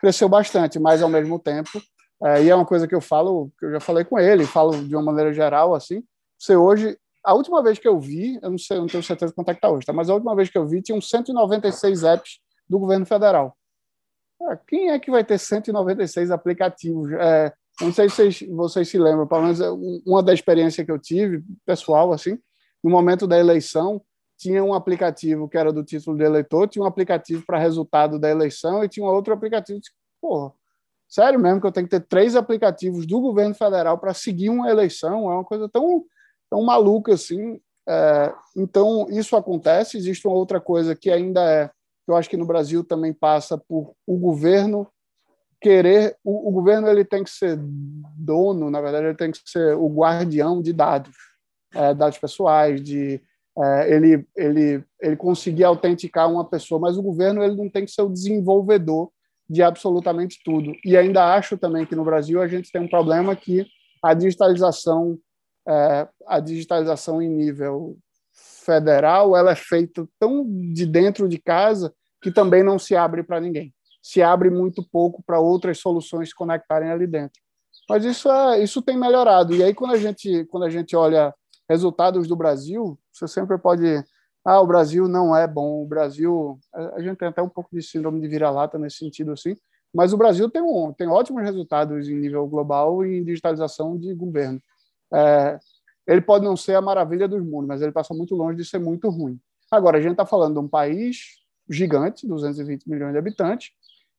cresceu 0.00 0.28
bastante, 0.28 0.78
mas 0.78 1.02
ao 1.02 1.08
mesmo 1.08 1.38
tempo 1.38 1.82
é, 2.22 2.42
e 2.44 2.50
é 2.50 2.54
uma 2.54 2.66
coisa 2.66 2.86
que 2.86 2.94
eu 2.94 3.00
falo, 3.00 3.50
que 3.58 3.64
eu 3.64 3.72
já 3.72 3.80
falei 3.80 4.04
com 4.04 4.18
ele, 4.18 4.44
falo 4.44 4.72
de 4.84 4.94
uma 4.94 5.04
maneira 5.04 5.32
geral, 5.32 5.74
assim. 5.74 6.02
Você 6.38 6.54
hoje, 6.54 6.98
a 7.24 7.34
última 7.34 7.62
vez 7.62 7.78
que 7.78 7.88
eu 7.88 7.98
vi, 7.98 8.38
eu 8.42 8.50
não 8.50 8.58
sei, 8.58 8.76
eu 8.76 8.82
não 8.82 8.88
tenho 8.88 9.02
certeza 9.02 9.32
quanto 9.32 9.50
é 9.50 9.54
que 9.54 9.58
está 9.58 9.70
hoje, 9.70 9.86
tá? 9.86 9.92
mas 9.92 10.10
a 10.10 10.14
última 10.14 10.34
vez 10.36 10.50
que 10.50 10.58
eu 10.58 10.66
vi, 10.66 10.82
tinha 10.82 11.00
196 11.00 12.04
apps 12.04 12.40
do 12.68 12.78
governo 12.78 13.06
federal. 13.06 13.56
É, 14.42 14.58
quem 14.66 14.90
é 14.90 14.98
que 14.98 15.10
vai 15.10 15.24
ter 15.24 15.38
196 15.38 16.30
aplicativos? 16.30 17.10
É, 17.12 17.52
não 17.80 17.92
sei 17.92 18.08
se 18.08 18.16
vocês, 18.16 18.42
vocês 18.50 18.88
se 18.88 18.98
lembram, 18.98 19.26
pelo 19.26 19.42
menos 19.42 19.60
uma 20.06 20.22
da 20.22 20.34
experiência 20.34 20.84
que 20.84 20.92
eu 20.92 20.98
tive, 20.98 21.42
pessoal, 21.64 22.12
assim, 22.12 22.38
no 22.82 22.90
momento 22.90 23.26
da 23.26 23.38
eleição, 23.38 24.02
tinha 24.38 24.62
um 24.64 24.72
aplicativo 24.72 25.48
que 25.48 25.58
era 25.58 25.72
do 25.72 25.84
título 25.84 26.16
de 26.16 26.24
eleitor, 26.24 26.68
tinha 26.68 26.82
um 26.82 26.86
aplicativo 26.86 27.44
para 27.44 27.58
resultado 27.58 28.18
da 28.18 28.30
eleição 28.30 28.82
e 28.82 28.88
tinha 28.88 29.04
um 29.04 29.08
outro 29.08 29.34
aplicativo. 29.34 29.80
Porra, 30.20 30.52
Sério 31.10 31.40
mesmo 31.40 31.60
que 31.60 31.66
eu 31.66 31.72
tenho 31.72 31.88
que 31.88 31.98
ter 31.98 32.06
três 32.06 32.36
aplicativos 32.36 33.04
do 33.04 33.20
governo 33.20 33.52
federal 33.52 33.98
para 33.98 34.14
seguir 34.14 34.48
uma 34.48 34.70
eleição, 34.70 35.28
é 35.28 35.34
uma 35.34 35.44
coisa 35.44 35.68
tão, 35.68 36.04
tão 36.48 36.62
maluca 36.62 37.14
assim. 37.14 37.60
É, 37.88 38.32
então, 38.56 39.08
isso 39.10 39.34
acontece. 39.34 39.98
Existe 39.98 40.28
uma 40.28 40.36
outra 40.36 40.60
coisa 40.60 40.94
que 40.94 41.10
ainda 41.10 41.42
é, 41.42 41.68
eu 42.06 42.14
acho 42.14 42.30
que 42.30 42.36
no 42.36 42.46
Brasil 42.46 42.84
também 42.84 43.12
passa 43.12 43.58
por 43.58 43.92
o 44.06 44.16
governo 44.16 44.86
querer, 45.60 46.16
o, 46.24 46.48
o 46.48 46.52
governo 46.52 46.88
ele 46.88 47.04
tem 47.04 47.24
que 47.24 47.30
ser 47.30 47.58
dono, 47.60 48.70
na 48.70 48.80
verdade, 48.80 49.06
ele 49.06 49.16
tem 49.16 49.30
que 49.30 49.40
ser 49.44 49.76
o 49.76 49.88
guardião 49.88 50.62
de 50.62 50.72
dados, 50.72 51.14
é, 51.74 51.92
dados 51.92 52.18
pessoais, 52.18 52.80
de 52.82 53.20
é, 53.58 53.94
ele, 53.94 54.26
ele, 54.36 54.84
ele 55.00 55.16
conseguir 55.16 55.64
autenticar 55.64 56.30
uma 56.30 56.44
pessoa, 56.44 56.80
mas 56.80 56.96
o 56.96 57.02
governo 57.02 57.42
ele 57.42 57.56
não 57.56 57.68
tem 57.68 57.84
que 57.84 57.90
ser 57.90 58.02
o 58.02 58.08
desenvolvedor 58.08 59.10
de 59.50 59.64
absolutamente 59.64 60.38
tudo. 60.44 60.72
E 60.84 60.96
ainda 60.96 61.34
acho 61.34 61.58
também 61.58 61.84
que 61.84 61.96
no 61.96 62.04
Brasil 62.04 62.40
a 62.40 62.46
gente 62.46 62.70
tem 62.70 62.80
um 62.80 62.88
problema 62.88 63.34
que 63.34 63.66
a 64.00 64.14
digitalização, 64.14 65.18
é, 65.68 66.08
a 66.28 66.38
digitalização 66.38 67.20
em 67.20 67.28
nível 67.28 67.98
federal, 68.32 69.36
ela 69.36 69.50
é 69.50 69.56
feita 69.56 70.08
tão 70.20 70.46
de 70.72 70.86
dentro 70.86 71.28
de 71.28 71.36
casa 71.36 71.92
que 72.22 72.30
também 72.30 72.62
não 72.62 72.78
se 72.78 72.94
abre 72.94 73.24
para 73.24 73.40
ninguém. 73.40 73.74
Se 74.00 74.22
abre 74.22 74.50
muito 74.50 74.88
pouco 74.88 75.20
para 75.20 75.40
outras 75.40 75.78
soluções 75.78 76.28
se 76.28 76.34
conectarem 76.34 76.88
ali 76.88 77.08
dentro. 77.08 77.42
Mas 77.88 78.04
isso 78.04 78.30
é, 78.30 78.62
isso 78.62 78.80
tem 78.80 78.96
melhorado. 78.96 79.52
E 79.52 79.64
aí 79.64 79.74
quando 79.74 79.94
a 79.94 79.98
gente 79.98 80.44
quando 80.44 80.62
a 80.62 80.70
gente 80.70 80.94
olha 80.94 81.34
resultados 81.68 82.28
do 82.28 82.36
Brasil, 82.36 82.96
você 83.12 83.26
sempre 83.26 83.58
pode 83.58 83.82
ah, 84.44 84.60
o 84.60 84.66
Brasil 84.66 85.06
não 85.06 85.36
é 85.36 85.46
bom, 85.46 85.82
o 85.82 85.86
Brasil, 85.86 86.58
a 86.72 87.00
gente 87.00 87.18
tem 87.18 87.28
até 87.28 87.42
um 87.42 87.48
pouco 87.48 87.68
de 87.72 87.82
síndrome 87.82 88.20
de 88.20 88.28
vira-lata 88.28 88.78
nesse 88.78 88.96
sentido 88.96 89.32
assim, 89.32 89.56
mas 89.92 90.12
o 90.12 90.16
Brasil 90.16 90.48
tem, 90.48 90.62
um, 90.62 90.92
tem 90.92 91.08
ótimos 91.08 91.42
resultados 91.42 92.08
em 92.08 92.14
nível 92.14 92.46
global 92.46 93.04
em 93.04 93.24
digitalização 93.24 93.98
de 93.98 94.14
governo. 94.14 94.60
É, 95.12 95.58
ele 96.06 96.20
pode 96.20 96.44
não 96.44 96.56
ser 96.56 96.74
a 96.74 96.80
maravilha 96.80 97.28
dos 97.28 97.42
mundos, 97.42 97.66
mas 97.66 97.82
ele 97.82 97.92
passa 97.92 98.14
muito 98.14 98.34
longe 98.34 98.56
de 98.56 98.64
ser 98.64 98.78
muito 98.78 99.08
ruim. 99.10 99.38
Agora, 99.70 99.98
a 99.98 100.00
gente 100.00 100.12
está 100.12 100.24
falando 100.24 100.54
de 100.54 100.60
um 100.60 100.68
país 100.68 101.40
gigante, 101.68 102.26
220 102.26 102.88
milhões 102.88 103.12
de 103.12 103.18
habitantes, 103.18 103.70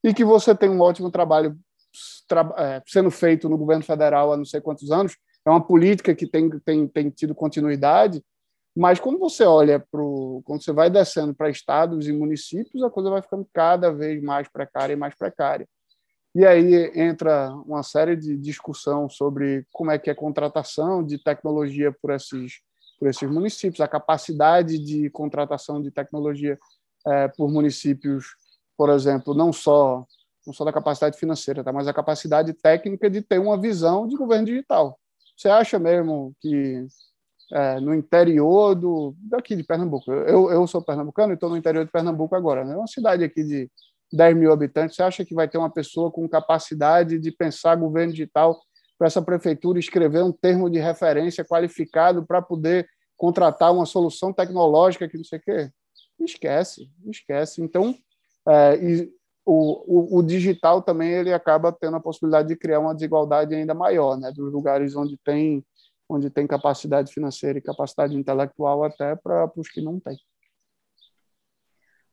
e 0.04 0.14
que 0.14 0.24
você 0.24 0.54
tem 0.54 0.70
um 0.70 0.80
ótimo 0.80 1.10
trabalho 1.10 1.58
tra 2.26 2.54
é, 2.56 2.82
sendo 2.86 3.10
feito 3.10 3.48
no 3.48 3.58
governo 3.58 3.84
federal 3.84 4.32
há 4.32 4.36
não 4.36 4.44
sei 4.44 4.60
quantos 4.60 4.90
anos, 4.90 5.16
é 5.44 5.50
uma 5.50 5.62
política 5.62 6.14
que 6.14 6.26
tem, 6.26 6.48
tem, 6.60 6.86
tem 6.86 7.10
tido 7.10 7.34
continuidade, 7.34 8.22
mas 8.74 8.98
quando 8.98 9.18
você 9.18 9.44
olha 9.44 9.78
para 9.78 10.00
quando 10.44 10.62
você 10.62 10.72
vai 10.72 10.88
descendo 10.88 11.34
para 11.34 11.50
estados 11.50 12.08
e 12.08 12.12
municípios, 12.12 12.82
a 12.82 12.90
coisa 12.90 13.10
vai 13.10 13.20
ficando 13.20 13.46
cada 13.52 13.92
vez 13.92 14.22
mais 14.22 14.48
precária 14.48 14.94
e 14.94 14.96
mais 14.96 15.14
precária. 15.14 15.68
E 16.34 16.46
aí 16.46 16.90
entra 16.98 17.52
uma 17.66 17.82
série 17.82 18.16
de 18.16 18.36
discussão 18.38 19.08
sobre 19.08 19.66
como 19.70 19.90
é 19.90 19.98
que 19.98 20.08
é 20.08 20.14
a 20.14 20.16
contratação 20.16 21.04
de 21.04 21.22
tecnologia 21.22 21.92
por 22.00 22.10
esses, 22.10 22.60
por 22.98 23.08
esses 23.08 23.30
municípios, 23.30 23.82
a 23.82 23.88
capacidade 23.88 24.78
de 24.78 25.10
contratação 25.10 25.82
de 25.82 25.90
tecnologia 25.90 26.58
é, 27.06 27.28
por 27.28 27.50
municípios, 27.50 28.34
por 28.76 28.88
exemplo, 28.88 29.34
não 29.34 29.52
só 29.52 30.06
não 30.44 30.52
só 30.52 30.64
da 30.64 30.72
capacidade 30.72 31.16
financeira, 31.16 31.62
tá? 31.62 31.72
mas 31.72 31.86
a 31.86 31.92
capacidade 31.92 32.52
técnica 32.52 33.08
de 33.08 33.22
ter 33.22 33.38
uma 33.38 33.56
visão 33.56 34.08
de 34.08 34.16
governo 34.16 34.46
digital. 34.46 34.98
Você 35.36 35.48
acha 35.48 35.78
mesmo 35.78 36.34
que 36.40 36.84
é, 37.52 37.78
no 37.80 37.94
interior 37.94 38.74
do 38.74 39.14
daqui 39.18 39.54
de 39.54 39.62
Pernambuco, 39.62 40.10
eu, 40.10 40.50
eu 40.50 40.66
sou 40.66 40.82
pernambucano 40.82 41.32
e 41.32 41.34
estou 41.34 41.50
no 41.50 41.56
interior 41.56 41.84
de 41.84 41.92
Pernambuco 41.92 42.34
agora, 42.34 42.64
né? 42.64 42.72
É 42.72 42.76
uma 42.76 42.86
cidade 42.86 43.22
aqui 43.22 43.44
de 43.44 43.70
10 44.10 44.36
mil 44.36 44.52
habitantes, 44.52 44.96
você 44.96 45.02
acha 45.02 45.24
que 45.24 45.34
vai 45.34 45.46
ter 45.46 45.58
uma 45.58 45.70
pessoa 45.70 46.10
com 46.10 46.26
capacidade 46.26 47.18
de 47.18 47.30
pensar 47.30 47.76
governo 47.76 48.12
digital 48.12 48.58
para 48.98 49.06
essa 49.06 49.20
prefeitura 49.20 49.78
escrever 49.78 50.22
um 50.22 50.32
termo 50.32 50.70
de 50.70 50.78
referência 50.78 51.44
qualificado 51.44 52.24
para 52.24 52.40
poder 52.40 52.88
contratar 53.16 53.72
uma 53.72 53.84
solução 53.84 54.32
tecnológica 54.32 55.08
que 55.08 55.16
não 55.16 55.24
sei 55.24 55.38
o 55.38 55.42
quê? 55.42 55.70
Esquece, 56.20 56.88
esquece. 57.06 57.62
Então, 57.62 57.94
é, 58.48 58.78
o, 59.44 60.14
o, 60.14 60.18
o, 60.18 60.22
digital 60.22 60.80
também 60.82 61.10
ele 61.10 61.32
acaba 61.32 61.72
tendo 61.72 61.96
a 61.96 62.00
possibilidade 62.00 62.48
de 62.48 62.56
criar 62.56 62.80
uma 62.80 62.94
desigualdade 62.94 63.54
ainda 63.54 63.74
maior, 63.74 64.16
né, 64.16 64.30
dos 64.32 64.52
lugares 64.52 64.94
onde 64.94 65.18
tem 65.24 65.64
onde 66.14 66.30
tem 66.30 66.46
capacidade 66.46 67.12
financeira 67.12 67.58
e 67.58 67.62
capacidade 67.62 68.16
intelectual 68.16 68.84
até 68.84 69.16
para 69.16 69.50
os 69.56 69.68
que 69.68 69.80
não 69.80 69.98
têm. 69.98 70.16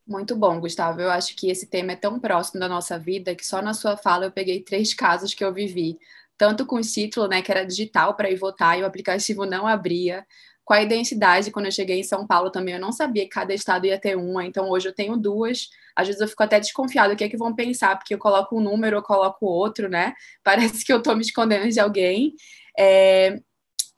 Muito 0.09 0.35
bom, 0.35 0.59
Gustavo. 0.59 0.99
Eu 0.99 1.11
acho 1.11 1.35
que 1.35 1.51
esse 1.51 1.67
tema 1.67 1.91
é 1.91 1.95
tão 1.95 2.19
próximo 2.19 2.59
da 2.59 2.67
nossa 2.67 2.97
vida 2.97 3.35
que 3.35 3.45
só 3.45 3.61
na 3.61 3.75
sua 3.75 3.95
fala 3.95 4.25
eu 4.25 4.31
peguei 4.31 4.63
três 4.63 4.91
casos 4.93 5.35
que 5.35 5.43
eu 5.43 5.53
vivi. 5.53 5.99
Tanto 6.35 6.65
com 6.65 6.77
o 6.77 6.81
título, 6.81 7.27
né, 7.27 7.41
que 7.43 7.51
era 7.51 7.63
digital 7.63 8.15
para 8.15 8.31
ir 8.31 8.35
votar 8.35 8.79
e 8.79 8.81
o 8.81 8.85
aplicativo 8.87 9.45
não 9.45 9.67
abria. 9.67 10.25
Com 10.65 10.73
a 10.73 10.81
identidade, 10.81 11.51
quando 11.51 11.65
eu 11.65 11.71
cheguei 11.71 11.99
em 11.99 12.03
São 12.03 12.25
Paulo 12.25 12.49
também, 12.49 12.75
eu 12.75 12.79
não 12.79 12.91
sabia 12.91 13.23
que 13.23 13.29
cada 13.29 13.53
estado 13.53 13.85
ia 13.85 13.99
ter 13.99 14.15
uma. 14.17 14.45
Então 14.45 14.69
hoje 14.69 14.87
eu 14.87 14.95
tenho 14.95 15.15
duas. 15.17 15.67
Às 15.95 16.07
vezes 16.07 16.21
eu 16.21 16.27
fico 16.27 16.41
até 16.41 16.59
desconfiado 16.59 17.13
o 17.13 17.15
que 17.15 17.23
é 17.23 17.29
que 17.29 17.37
vão 17.37 17.53
pensar, 17.53 17.95
porque 17.95 18.13
eu 18.13 18.19
coloco 18.19 18.57
um 18.57 18.61
número, 18.61 18.97
eu 18.97 19.03
coloco 19.03 19.45
outro, 19.45 19.89
né? 19.89 20.13
Parece 20.43 20.83
que 20.83 20.93
eu 20.93 20.97
estou 20.97 21.15
me 21.15 21.21
escondendo 21.21 21.69
de 21.69 21.79
alguém. 21.79 22.33
É, 22.77 23.39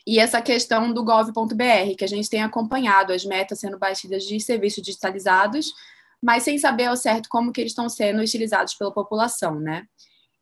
e 0.06 0.20
essa 0.20 0.42
questão 0.42 0.92
do 0.94 1.04
gov.br, 1.04 1.96
que 1.98 2.04
a 2.04 2.08
gente 2.08 2.30
tem 2.30 2.42
acompanhado 2.42 3.14
as 3.14 3.24
metas 3.24 3.60
sendo 3.60 3.78
batidas 3.78 4.24
de 4.24 4.40
serviços 4.40 4.84
digitalizados, 4.84 5.74
mas 6.22 6.44
sem 6.44 6.58
saber 6.58 6.86
ao 6.86 6.98
certo 6.98 7.30
como 7.30 7.52
que 7.52 7.62
eles 7.62 7.72
estão 7.72 7.90
sendo 7.90 8.22
utilizados 8.22 8.74
pela 8.74 8.94
população, 8.94 9.60
né? 9.60 9.86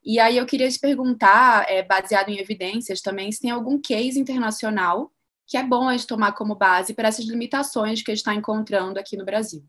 E 0.04 0.20
aí 0.20 0.38
eu 0.38 0.46
queria 0.46 0.70
te 0.70 0.80
perguntar, 0.80 1.70
é, 1.70 1.84
baseado 1.84 2.30
em 2.30 2.40
evidências 2.40 3.02
também, 3.02 3.32
se 3.32 3.42
tem 3.42 3.52
algum 3.52 3.80
case 3.80 4.20
internacional 4.20 5.12
que 5.50 5.58
é 5.58 5.64
bom 5.64 5.90
a 5.90 5.94
gente 5.94 6.06
tomar 6.06 6.34
como 6.34 6.54
base 6.54 6.94
para 6.94 7.08
essas 7.08 7.26
limitações 7.26 8.04
que 8.04 8.12
a 8.12 8.14
gente 8.14 8.22
está 8.22 8.36
encontrando 8.36 9.00
aqui 9.00 9.18
no 9.18 9.26
Brasil. 9.26 9.66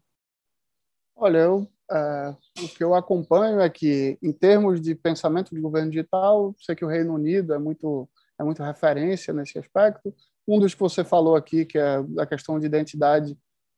Olha, 1.17 1.39
eu, 1.39 1.67
é, 1.91 2.37
o 2.63 2.69
que 2.69 2.85
eu 2.85 2.95
acompanho 2.95 3.61
é 3.61 3.71
que, 3.71 4.19
em 4.23 4.31
termos 4.31 4.79
de 4.79 4.95
pensamento 4.95 5.55
de 5.55 5.61
governo 5.61 5.91
digital, 5.91 6.55
sei 6.59 6.77
que 6.77 6.85
o 6.85 6.89
Reino 6.89 7.15
Unido 7.15 7.55
é 7.55 7.59
muito, 7.59 8.07
é 8.41 8.43
muito 8.45 8.63
referência 8.63 9.35
nesse 9.35 9.59
aspecto. 9.59 10.15
Um 10.49 10.59
dos 10.59 10.75
que 10.75 10.81
você 10.81 11.05
falou 11.05 11.37
aqui, 11.37 11.67
que 11.67 11.79
é 11.79 12.03
a 12.19 12.27
questão 12.27 12.59
de 12.59 12.65
identidade, 12.67 13.37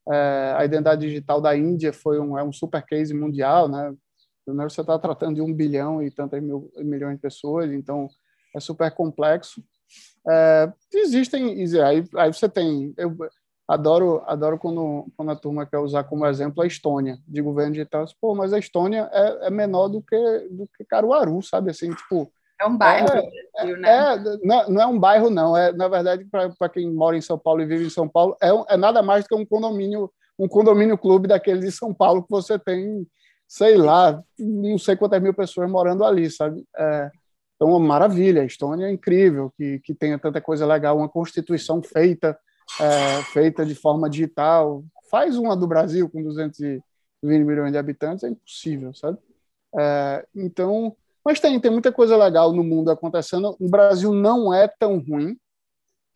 é, 0.09 0.55
a 0.57 0.65
identidade 0.65 1.01
digital 1.01 1.41
da 1.41 1.57
Índia 1.57 1.93
foi 1.93 2.21
um, 2.21 2.39
é 2.39 2.45
um 2.45 2.53
super 2.53 2.83
case 2.85 3.13
mundial, 3.13 3.69
né? 3.69 3.93
Primeiro 4.45 4.71
você 4.71 4.81
está 4.81 4.99
tratando 4.99 5.37
de 5.37 5.43
um 5.43 5.53
bilhão 5.53 6.03
e 6.03 6.11
tantas 6.11 6.43
mil, 6.43 6.71
milhões 6.79 7.17
de 7.17 7.21
pessoas, 7.21 7.73
então 7.73 8.09
é 8.55 8.61
super 8.61 8.91
complexo. 8.93 9.63
É, 10.29 10.73
existem, 10.95 11.65
aí, 11.85 12.05
aí 12.17 12.33
você 12.33 12.49
tem, 12.49 12.95
eu 12.97 13.17
adoro, 13.67 14.23
adoro 14.27 14.59
quando, 14.59 15.07
quando 15.17 15.31
a 15.33 15.37
turma 15.37 15.67
quer 15.67 15.79
usar 15.79 16.05
como 16.05 16.27
exemplo 16.27 16.63
a 16.63 16.67
Estônia, 16.67 17.19
de 17.27 17.43
governo 17.43 17.73
digital, 17.73 18.05
pô, 18.21 18.35
mas 18.35 18.53
a 18.53 18.59
Estônia 18.59 19.09
é, 19.13 19.49
é 19.49 19.51
menor 19.51 19.89
do 19.89 20.01
que, 20.01 20.49
do 20.51 20.69
que 20.77 20.85
Caruaru, 20.85 21.43
sabe, 21.43 21.71
assim, 21.71 21.93
tipo, 21.93 22.33
é 22.63 22.67
um 22.67 22.77
bairro, 22.77 23.09
é, 23.09 23.31
Brasil, 23.55 23.77
né? 23.79 23.91
É, 23.91 24.19
não, 24.43 24.69
não, 24.71 24.83
é 24.83 24.87
um 24.87 24.99
bairro, 24.99 25.31
não. 25.31 25.57
É, 25.57 25.73
na 25.73 25.89
verdade, 25.89 26.25
para 26.25 26.69
quem 26.69 26.91
mora 26.91 27.17
em 27.17 27.21
São 27.21 27.39
Paulo 27.39 27.61
e 27.61 27.67
vive 27.67 27.87
em 27.87 27.91
São 27.91 28.09
Paulo, 28.09 28.37
é, 28.41 28.49
é 28.75 28.77
nada 28.77 29.03
mais 29.03 29.25
do 29.25 29.29
que 29.29 29.35
um 29.35 29.45
condomínio, 29.45 30.11
um 30.39 30.47
condomínio 30.47 30.97
clube 30.97 31.29
daquele 31.29 31.61
de 31.61 31.73
São 31.73 31.93
Paulo 31.93 32.23
que 32.23 32.31
você 32.31 32.59
tem, 32.59 33.07
sei 33.49 33.77
lá, 33.77 34.23
não 34.39 34.79
sei 34.79 34.97
quantas 34.97 35.21
mil 35.21 35.35
pessoas 35.35 35.69
morando 35.69 36.05
ali, 36.05 36.31
sabe? 36.31 36.65
É, 36.77 37.11
então, 37.57 37.79
maravilha, 37.79 38.43
a 38.43 38.45
Estônia 38.45 38.87
é 38.87 38.93
incrível 38.93 39.53
que, 39.57 39.81
que 39.81 39.95
tenha 39.95 40.19
tanta 40.19 40.41
coisa 40.41 40.67
legal, 40.67 40.97
uma 40.97 41.09
constituição 41.09 41.83
feita, 41.83 42.39
é, 42.81 43.23
feita 43.33 43.67
de 43.67 43.75
forma 43.75 44.09
digital. 44.09 44.85
Faz 45.11 45.37
uma 45.37 45.57
do 45.57 45.67
Brasil 45.67 46.09
com 46.09 46.23
220 46.23 46.83
milhões 47.45 47.73
de 47.73 47.79
habitantes, 47.79 48.25
é 48.25 48.29
impossível, 48.29 48.95
sabe? 48.95 49.19
É, 49.79 50.27
então, 50.35 50.97
mas 51.25 51.41
tem, 51.41 51.59
tem 51.61 51.71
muita 51.71 51.93
coisa 51.93 52.17
legal 52.17 52.53
no 52.53 52.65
mundo 52.65 52.91
acontecendo. 52.91 53.57
O 53.61 53.69
Brasil 53.69 54.13
não 54.13 54.53
é 54.53 54.67
tão 54.67 54.99
ruim. 54.99 55.37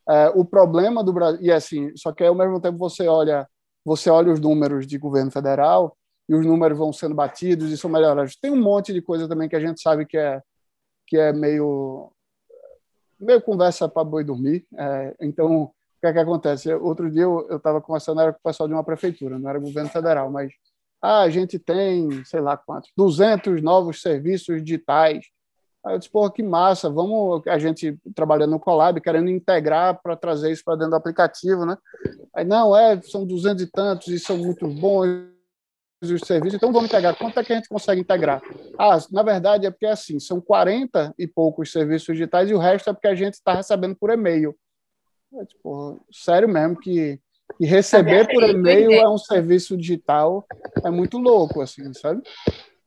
É, 0.09 0.29
o 0.35 0.45
problema 0.45 1.03
do 1.03 1.13
Brasil 1.13 1.41
e 1.43 1.51
assim, 1.51 1.93
só 1.97 2.13
que 2.13 2.23
ao 2.23 2.35
mesmo 2.35 2.61
tempo 2.61 2.79
você 2.79 3.09
olha, 3.09 3.49
você 3.85 4.09
olha 4.09 4.33
os 4.33 4.39
números 4.39 4.87
de 4.87 4.99
governo 4.99 5.33
federal 5.33 5.97
e 6.29 6.35
os 6.35 6.47
números 6.47 6.79
vão 6.79 6.93
sendo 6.93 7.15
batidos 7.15 7.71
e 7.71 7.77
são 7.77 7.91
melhorados. 7.91 8.37
Tem 8.37 8.51
um 8.51 8.61
monte 8.61 8.93
de 8.93 9.03
coisa 9.03 9.29
também 9.29 9.49
que 9.49 9.57
a 9.57 9.61
gente 9.61 9.81
sabe 9.81 10.07
que 10.07 10.17
é 10.17 10.41
que 11.07 11.17
é 11.17 11.33
meio 11.33 12.11
meio 13.19 13.41
conversa 13.41 13.89
para 13.89 14.05
boi 14.05 14.25
dormir. 14.25 14.67
É, 14.77 15.17
então, 15.21 15.63
o 15.63 15.73
que 16.01 16.07
é 16.07 16.13
que 16.13 16.19
acontece? 16.19 16.73
Outro 16.75 17.11
dia 17.11 17.23
eu 17.23 17.57
estava 17.57 17.81
conversando 17.81 18.21
era 18.21 18.33
com 18.33 18.39
o 18.39 18.43
pessoal 18.43 18.69
de 18.69 18.75
uma 18.75 18.85
prefeitura, 18.85 19.39
não 19.39 19.49
era 19.49 19.59
governo 19.59 19.89
federal, 19.91 20.31
mas 20.31 20.53
ah, 21.07 21.23
a 21.23 21.31
gente 21.31 21.57
tem, 21.57 22.25
sei 22.25 22.41
lá 22.41 22.57
quantos, 22.57 22.91
200 22.97 23.63
novos 23.63 24.03
serviços 24.03 24.63
digitais. 24.63 25.27
Aí 25.85 25.95
eu 25.95 25.99
disse, 25.99 26.11
porra, 26.11 26.33
que 26.33 26.43
massa, 26.43 26.91
vamos, 26.91 27.47
a 27.47 27.59
gente 27.59 27.97
trabalhando 28.13 28.51
no 28.51 28.61
Colab, 28.61 29.01
querendo 29.01 29.31
integrar 29.31 30.01
para 30.03 30.17
trazer 30.17 30.51
isso 30.51 30.65
para 30.65 30.75
dentro 30.75 30.91
do 30.91 30.97
aplicativo, 30.97 31.65
né? 31.65 31.79
Aí, 32.35 32.45
não, 32.45 32.77
é, 32.77 33.01
são 33.03 33.25
200 33.25 33.63
e 33.63 33.71
tantos 33.71 34.09
e 34.09 34.19
são 34.19 34.37
muito 34.37 34.67
bons 34.67 35.29
os 36.03 36.21
serviços, 36.23 36.55
então 36.57 36.73
vamos 36.73 36.89
integrar. 36.89 37.17
Quanto 37.17 37.39
é 37.39 37.45
que 37.45 37.53
a 37.53 37.57
gente 37.57 37.69
consegue 37.69 38.01
integrar? 38.01 38.43
Ah, 38.79 38.99
na 39.11 39.23
verdade 39.23 39.67
é 39.67 39.71
porque 39.71 39.87
é 39.87 39.93
assim, 39.93 40.21
são 40.21 40.41
40 40.41 41.15
e 41.19 41.27
poucos 41.27 41.73
serviços 41.73 42.15
digitais 42.15 42.51
e 42.51 42.55
o 42.55 42.59
resto 42.59 42.91
é 42.91 42.93
porque 42.93 43.09
a 43.09 43.15
gente 43.15 43.35
está 43.35 43.55
recebendo 43.55 43.97
por 43.97 44.11
e-mail. 44.11 44.55
É, 45.35 45.45
tipo, 45.45 46.05
sério 46.13 46.49
mesmo 46.49 46.79
que 46.79 47.19
e 47.59 47.67
receber 47.67 48.29
por 48.29 48.43
e-mail 48.43 48.93
é 48.93 49.09
um 49.09 49.19
serviço 49.19 49.77
digital, 49.77 50.47
é 50.85 50.91
muito 50.91 51.19
louco, 51.19 51.61
assim, 51.61 51.93
sabe? 51.95 52.23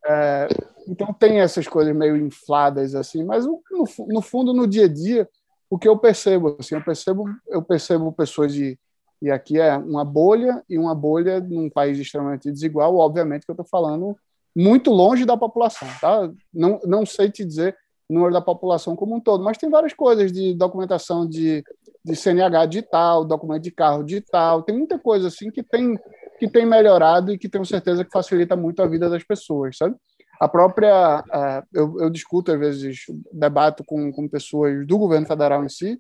É, 0.05 0.47
então 0.87 1.13
tem 1.13 1.39
essas 1.39 1.67
coisas 1.67 1.95
meio 1.95 2.15
infladas, 2.15 2.95
assim, 2.95 3.23
mas 3.23 3.45
no, 3.45 3.61
no, 4.07 4.21
fundo, 4.21 4.53
no 4.53 4.67
dia 4.67 4.85
a 4.85 4.87
dia, 4.87 5.27
o 5.69 5.77
que 5.77 5.87
eu 5.87 5.97
percebo, 5.97 6.57
assim, 6.59 6.75
eu 6.75 6.83
percebo, 6.83 7.25
eu 7.47 7.61
percebo 7.61 8.11
pessoas 8.11 8.53
de 8.53 8.77
e 9.21 9.29
aqui 9.29 9.59
é 9.59 9.75
uma 9.75 10.05
bolha 10.05 10.63
e 10.69 10.77
uma 10.77 10.95
bolha 10.95 11.41
num 11.41 11.69
país 11.69 11.99
extremamente 11.99 12.49
desigual, 12.49 12.95
obviamente 12.95 13.45
que 13.45 13.51
eu 13.51 13.53
estou 13.53 13.65
falando 13.65 14.15
muito 14.55 14.91
longe 14.91 15.25
da 15.25 15.35
população, 15.35 15.87
tá? 15.99 16.31
Não, 16.53 16.79
não 16.85 17.05
sei 17.05 17.29
te 17.29 17.43
dizer 17.43 17.77
número 18.09 18.33
da 18.33 18.41
população 18.41 18.95
como 18.95 19.15
um 19.15 19.19
todo, 19.19 19.43
mas 19.43 19.57
tem 19.57 19.69
várias 19.69 19.93
coisas 19.93 20.31
de 20.31 20.53
documentação 20.53 21.27
de 21.27 21.63
de 22.03 22.15
CNH 22.15 22.65
digital, 22.65 23.25
documento 23.25 23.63
de 23.63 23.71
carro 23.71 24.03
digital, 24.03 24.63
tem 24.63 24.75
muita 24.75 24.97
coisa 24.97 25.27
assim 25.27 25.51
que 25.51 25.61
tem 25.61 25.97
que 26.39 26.47
tem 26.47 26.65
melhorado 26.65 27.33
e 27.33 27.37
que 27.37 27.49
tenho 27.49 27.65
certeza 27.65 28.05
que 28.05 28.11
facilita 28.11 28.55
muito 28.55 28.81
a 28.81 28.87
vida 28.87 29.09
das 29.09 29.23
pessoas, 29.23 29.75
sabe? 29.75 29.93
A 30.39 30.47
própria, 30.47 31.19
uh, 31.19 31.67
eu, 31.73 31.99
eu, 31.99 32.09
discuto 32.09 32.49
às 32.53 32.57
vezes, 32.57 32.99
debato 33.29 33.83
com, 33.83 34.09
com 34.09 34.25
pessoas 34.25 34.87
do 34.87 34.97
governo 34.97 35.27
federal 35.27 35.65
em 35.65 35.67
si, 35.67 35.99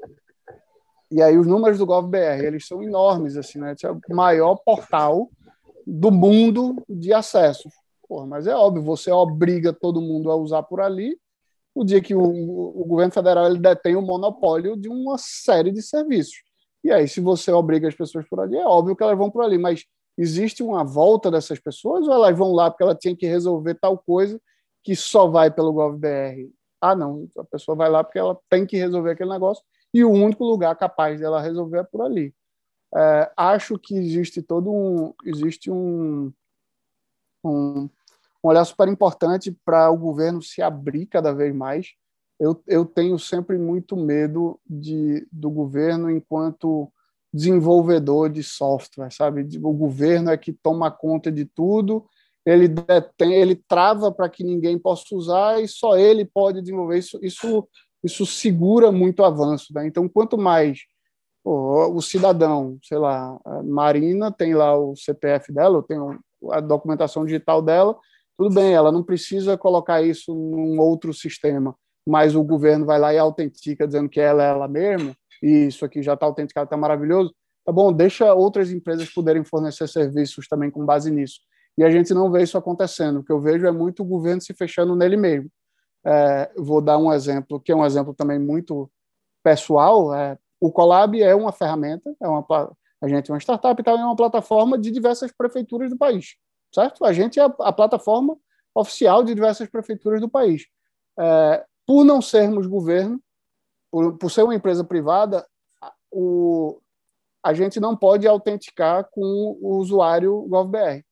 e 1.11 1.21
aí 1.21 1.37
os 1.37 1.45
números 1.45 1.77
do 1.77 1.85
GovBR, 1.85 2.45
eles 2.45 2.65
são 2.65 2.81
enormes, 2.81 3.35
assim, 3.35 3.59
né? 3.59 3.75
É 3.83 3.91
o 3.91 3.99
maior 4.15 4.55
portal 4.63 5.29
do 5.85 6.09
mundo 6.09 6.81
de 6.87 7.11
acesso. 7.11 7.67
Porra, 8.07 8.25
mas 8.25 8.47
é 8.47 8.55
óbvio, 8.55 8.81
você 8.81 9.11
obriga 9.11 9.73
todo 9.73 10.01
mundo 10.01 10.31
a 10.31 10.37
usar 10.37 10.63
por 10.63 10.79
ali, 10.79 11.19
o 11.79 11.85
dia 11.85 12.01
que 12.01 12.13
o, 12.13 12.21
o 12.21 12.83
governo 12.85 13.13
federal 13.13 13.47
ele 13.47 13.57
detém 13.57 13.95
o 13.95 14.01
monopólio 14.01 14.75
de 14.75 14.89
uma 14.89 15.17
série 15.17 15.71
de 15.71 15.81
serviços. 15.81 16.43
E 16.83 16.91
aí, 16.91 17.07
se 17.07 17.21
você 17.21 17.53
obriga 17.53 17.87
as 17.87 17.95
pessoas 17.95 18.27
por 18.27 18.41
ali, 18.41 18.57
é 18.57 18.65
óbvio 18.65 18.97
que 18.97 19.03
elas 19.03 19.17
vão 19.17 19.31
por 19.31 19.43
ali, 19.43 19.57
mas 19.57 19.85
existe 20.17 20.61
uma 20.61 20.83
volta 20.83 21.31
dessas 21.31 21.57
pessoas 21.57 22.05
ou 22.05 22.13
elas 22.13 22.37
vão 22.37 22.51
lá 22.51 22.69
porque 22.69 22.83
ela 22.83 22.95
tinha 22.95 23.15
que 23.15 23.25
resolver 23.25 23.75
tal 23.75 23.97
coisa 23.97 24.41
que 24.83 24.93
só 24.93 25.27
vai 25.27 25.49
pelo 25.49 25.71
GovBR? 25.71 26.51
Ah, 26.81 26.95
não, 26.95 27.27
a 27.37 27.45
pessoa 27.45 27.77
vai 27.77 27.89
lá 27.89 28.03
porque 28.03 28.19
ela 28.19 28.37
tem 28.49 28.65
que 28.65 28.75
resolver 28.75 29.11
aquele 29.11 29.29
negócio 29.29 29.63
e 29.93 30.03
o 30.03 30.11
único 30.11 30.43
lugar 30.43 30.75
capaz 30.75 31.17
dela 31.17 31.41
resolver 31.41 31.79
é 31.79 31.83
por 31.83 32.01
ali. 32.01 32.33
É, 32.93 33.31
acho 33.37 33.79
que 33.79 33.95
existe 33.95 34.41
todo 34.41 34.69
um 34.69 35.13
existe 35.23 35.71
um, 35.71 36.33
um, 37.45 37.89
um 38.43 38.49
olhar 38.49 38.65
super 38.65 38.87
importante 38.87 39.55
para 39.65 39.89
o 39.89 39.97
governo 39.97 40.41
se 40.41 40.61
abrir 40.61 41.05
cada 41.05 41.33
vez 41.33 41.53
mais. 41.53 41.87
Eu, 42.39 42.61
eu 42.67 42.85
tenho 42.85 43.19
sempre 43.19 43.57
muito 43.57 43.97
medo 43.97 44.59
de, 44.65 45.27
do 45.31 45.49
governo 45.49 46.09
enquanto 46.09 46.91
desenvolvedor 47.33 48.29
de 48.29 48.41
software, 48.41 49.11
sabe? 49.11 49.45
O 49.61 49.73
governo 49.73 50.31
é 50.31 50.37
que 50.37 50.53
toma 50.53 50.89
conta 50.89 51.31
de 51.31 51.45
tudo, 51.45 52.05
ele 52.45 52.67
detém, 52.67 53.33
ele 53.33 53.55
trava 53.55 54.11
para 54.11 54.29
que 54.29 54.43
ninguém 54.43 54.79
possa 54.79 55.15
usar 55.15 55.61
e 55.61 55.67
só 55.67 55.97
ele 55.97 56.25
pode 56.25 56.61
desenvolver 56.61 56.97
isso. 56.97 57.19
Isso, 57.21 57.67
isso 58.03 58.25
segura 58.25 58.91
muito 58.91 59.19
o 59.19 59.25
avanço. 59.25 59.73
Né? 59.73 59.85
Então, 59.85 60.07
quanto 60.07 60.37
mais 60.37 60.79
pô, 61.43 61.93
o 61.93 62.01
cidadão, 62.01 62.79
sei 62.83 62.97
lá, 62.97 63.39
a 63.45 63.63
Marina 63.63 64.31
tem 64.31 64.55
lá 64.55 64.77
o 64.77 64.95
CPF 64.95 65.53
dela, 65.53 65.77
eu 65.77 65.83
tenho 65.83 66.19
a 66.51 66.59
documentação 66.59 67.25
digital 67.25 67.61
dela, 67.61 67.97
tudo 68.39 68.55
bem, 68.55 68.73
ela 68.73 68.89
não 68.89 69.03
precisa 69.03 69.57
colocar 69.57 70.01
isso 70.01 70.33
num 70.33 70.79
outro 70.79 71.13
sistema, 71.13 71.75
mas 72.07 72.35
o 72.35 72.41
governo 72.41 72.85
vai 72.85 72.97
lá 72.97 73.13
e 73.13 73.17
autentica 73.17 73.85
dizendo 73.85 74.07
que 74.07 74.17
ela 74.17 74.41
é 74.41 74.47
ela 74.47 74.65
mesma 74.65 75.13
e 75.43 75.67
isso 75.67 75.83
aqui 75.83 76.01
já 76.01 76.13
está 76.13 76.25
autenticado, 76.25 76.63
está 76.63 76.77
maravilhoso, 76.77 77.35
tá 77.65 77.73
bom, 77.73 77.91
deixa 77.91 78.33
outras 78.33 78.71
empresas 78.71 79.09
poderem 79.09 79.43
fornecer 79.43 79.89
serviços 79.89 80.47
também 80.47 80.71
com 80.71 80.85
base 80.85 81.11
nisso. 81.11 81.41
E 81.77 81.83
a 81.83 81.89
gente 81.89 82.13
não 82.13 82.31
vê 82.31 82.41
isso 82.41 82.57
acontecendo. 82.57 83.19
O 83.19 83.23
que 83.25 83.31
eu 83.31 83.41
vejo 83.41 83.67
é 83.67 83.71
muito 83.71 84.03
o 84.03 84.05
governo 84.05 84.41
se 84.41 84.53
fechando 84.53 84.95
nele 84.95 85.17
mesmo. 85.17 85.49
É, 86.05 86.49
vou 86.57 86.79
dar 86.79 86.97
um 86.97 87.11
exemplo, 87.11 87.59
que 87.59 87.73
é 87.73 87.75
um 87.75 87.85
exemplo 87.85 88.13
também 88.13 88.39
muito 88.39 88.89
pessoal. 89.43 90.15
É, 90.15 90.37
o 90.61 90.71
Colab 90.71 91.21
é 91.21 91.35
uma 91.35 91.51
ferramenta, 91.51 92.15
é 92.21 92.27
uma, 92.29 92.45
a 93.01 93.07
gente 93.09 93.29
é 93.29 93.33
uma 93.33 93.39
startup 93.41 93.83
e 93.85 93.89
é 93.89 93.93
uma 93.93 94.15
plataforma 94.15 94.77
de 94.77 94.91
diversas 94.91 95.29
prefeituras 95.29 95.89
do 95.89 95.97
país, 95.97 96.35
certo? 96.73 97.05
A 97.05 97.13
gente 97.13 97.39
é 97.39 97.43
a, 97.43 97.53
a 97.59 97.73
plataforma 97.73 98.37
oficial 98.73 99.23
de 99.23 99.33
diversas 99.33 99.69
prefeituras 99.69 100.21
do 100.21 100.29
país. 100.29 100.65
É, 101.17 101.65
por 101.85 102.03
não 102.03 102.21
sermos 102.21 102.67
governo, 102.67 103.21
por, 103.91 104.17
por 104.17 104.29
ser 104.29 104.43
uma 104.43 104.55
empresa 104.55 104.83
privada, 104.83 105.45
o, 106.11 106.79
a 107.43 107.53
gente 107.53 107.79
não 107.79 107.95
pode 107.95 108.27
autenticar 108.27 109.07
com 109.11 109.57
o 109.61 109.77
usuário 109.77 110.41
GovBR. 110.47 111.03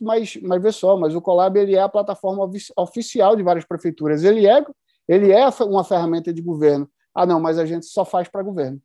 Mas, 0.00 0.36
mas 0.42 0.62
vê 0.62 0.72
só, 0.72 0.96
mas 0.96 1.14
o 1.14 1.20
Colab 1.20 1.56
ele 1.58 1.76
é 1.76 1.80
a 1.80 1.88
plataforma 1.88 2.48
oficial 2.76 3.36
de 3.36 3.42
várias 3.42 3.64
prefeituras. 3.64 4.24
Ele 4.24 4.46
é, 4.46 4.64
ele 5.06 5.32
é 5.32 5.46
uma 5.60 5.84
ferramenta 5.84 6.32
de 6.32 6.42
governo. 6.42 6.90
Ah, 7.14 7.24
não, 7.24 7.40
mas 7.40 7.58
a 7.58 7.64
gente 7.64 7.86
só 7.86 8.04
faz 8.04 8.28
para 8.28 8.42
governo. 8.42 8.80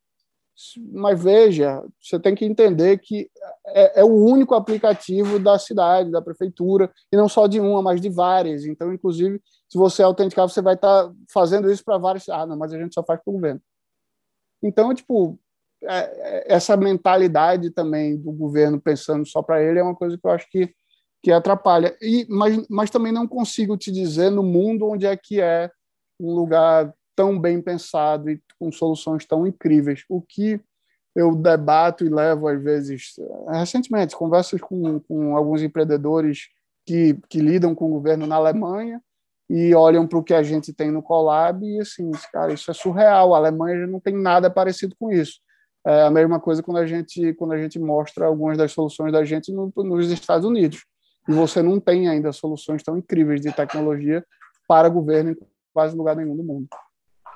Mas 0.91 1.21
veja, 1.21 1.83
você 1.99 2.19
tem 2.19 2.35
que 2.35 2.45
entender 2.45 2.97
que 2.99 3.29
é, 3.67 4.01
é, 4.01 4.03
o 4.03 4.13
único 4.13 4.53
aplicativo 4.53 5.39
da 5.39 5.57
cidade, 5.57 6.11
da 6.11 6.21
prefeitura, 6.21 6.91
e 7.11 7.17
não 7.17 7.27
só 7.27 7.47
de 7.47 7.59
uma, 7.59 7.81
mas 7.81 7.99
de 7.99 8.09
várias. 8.09 8.65
Então, 8.65 8.93
inclusive, 8.93 9.41
se 9.69 9.77
você 9.77 10.03
autenticar, 10.03 10.47
você 10.47 10.61
vai 10.61 10.75
estar 10.75 11.07
tá 11.07 11.13
fazendo 11.31 11.71
isso 11.71 11.83
para 11.83 11.97
vários. 11.97 12.27
Ah, 12.29 12.45
não, 12.45 12.57
mas 12.57 12.73
a 12.73 12.77
gente 12.77 12.93
só 12.93 13.03
faz 13.03 13.19
para 13.23 13.31
o 13.31 13.33
governo. 13.33 13.61
Então, 14.61 14.93
tipo, 14.93 15.39
é, 15.83 15.97
é, 15.97 16.53
essa 16.53 16.77
mentalidade 16.77 17.71
também 17.71 18.17
do 18.17 18.31
governo 18.31 18.79
pensando 18.79 19.25
só 19.25 19.41
para 19.41 19.61
ele 19.63 19.79
é 19.79 19.83
uma 19.83 19.95
coisa 19.95 20.17
que 20.17 20.25
eu 20.25 20.31
acho 20.31 20.49
que, 20.49 20.73
que 21.23 21.31
atrapalha. 21.31 21.97
E, 22.01 22.25
mas, 22.29 22.67
mas 22.69 22.89
também 22.91 23.11
não 23.11 23.27
consigo 23.27 23.75
te 23.77 23.91
dizer 23.91 24.29
no 24.29 24.43
mundo 24.43 24.87
onde 24.87 25.05
é 25.05 25.17
que 25.17 25.41
é 25.41 25.71
um 26.19 26.33
lugar 26.35 26.93
tão 27.15 27.39
bem 27.39 27.61
pensado 27.61 28.29
e 28.29 28.41
com 28.59 28.71
soluções 28.71 29.25
tão 29.25 29.45
incríveis. 29.45 30.03
O 30.09 30.21
que 30.21 30.59
eu 31.15 31.35
debato 31.35 32.05
e 32.05 32.09
levo, 32.09 32.47
às 32.47 32.61
vezes, 32.61 33.15
recentemente, 33.49 34.15
conversas 34.15 34.61
com, 34.61 34.99
com 35.01 35.35
alguns 35.35 35.61
empreendedores 35.61 36.47
que, 36.85 37.17
que 37.29 37.39
lidam 37.39 37.75
com 37.75 37.85
o 37.85 37.93
governo 37.93 38.25
na 38.25 38.35
Alemanha 38.35 39.01
e 39.49 39.75
olham 39.75 40.07
para 40.07 40.17
o 40.17 40.23
que 40.23 40.33
a 40.33 40.41
gente 40.41 40.71
tem 40.71 40.89
no 40.89 41.03
Colab 41.03 41.65
e 41.65 41.81
assim, 41.81 42.09
cara, 42.31 42.53
isso 42.53 42.71
é 42.71 42.73
surreal. 42.73 43.35
A 43.35 43.37
Alemanha 43.37 43.85
não 43.85 43.99
tem 43.99 44.15
nada 44.15 44.49
parecido 44.49 44.95
com 44.97 45.11
isso. 45.11 45.41
É 45.85 46.03
a 46.03 46.11
mesma 46.11 46.39
coisa 46.39 46.63
quando 46.63 46.77
a 46.77 46.85
gente 46.85 47.33
quando 47.33 47.53
a 47.53 47.57
gente 47.57 47.77
mostra 47.79 48.27
algumas 48.27 48.57
das 48.57 48.71
soluções 48.71 49.11
da 49.11 49.25
gente 49.25 49.51
no, 49.51 49.71
nos 49.75 50.09
Estados 50.09 50.45
Unidos. 50.45 50.85
E 51.27 51.33
você 51.33 51.61
não 51.61 51.79
tem 51.79 52.07
ainda 52.07 52.31
soluções 52.31 52.81
tão 52.81 52.97
incríveis 52.97 53.41
de 53.41 53.51
tecnologia 53.51 54.25
para 54.67 54.87
governo 54.87 55.31
em 55.31 55.37
quase 55.73 55.95
lugar 55.95 56.15
nenhum 56.15 56.35
do 56.35 56.43
mundo. 56.43 56.67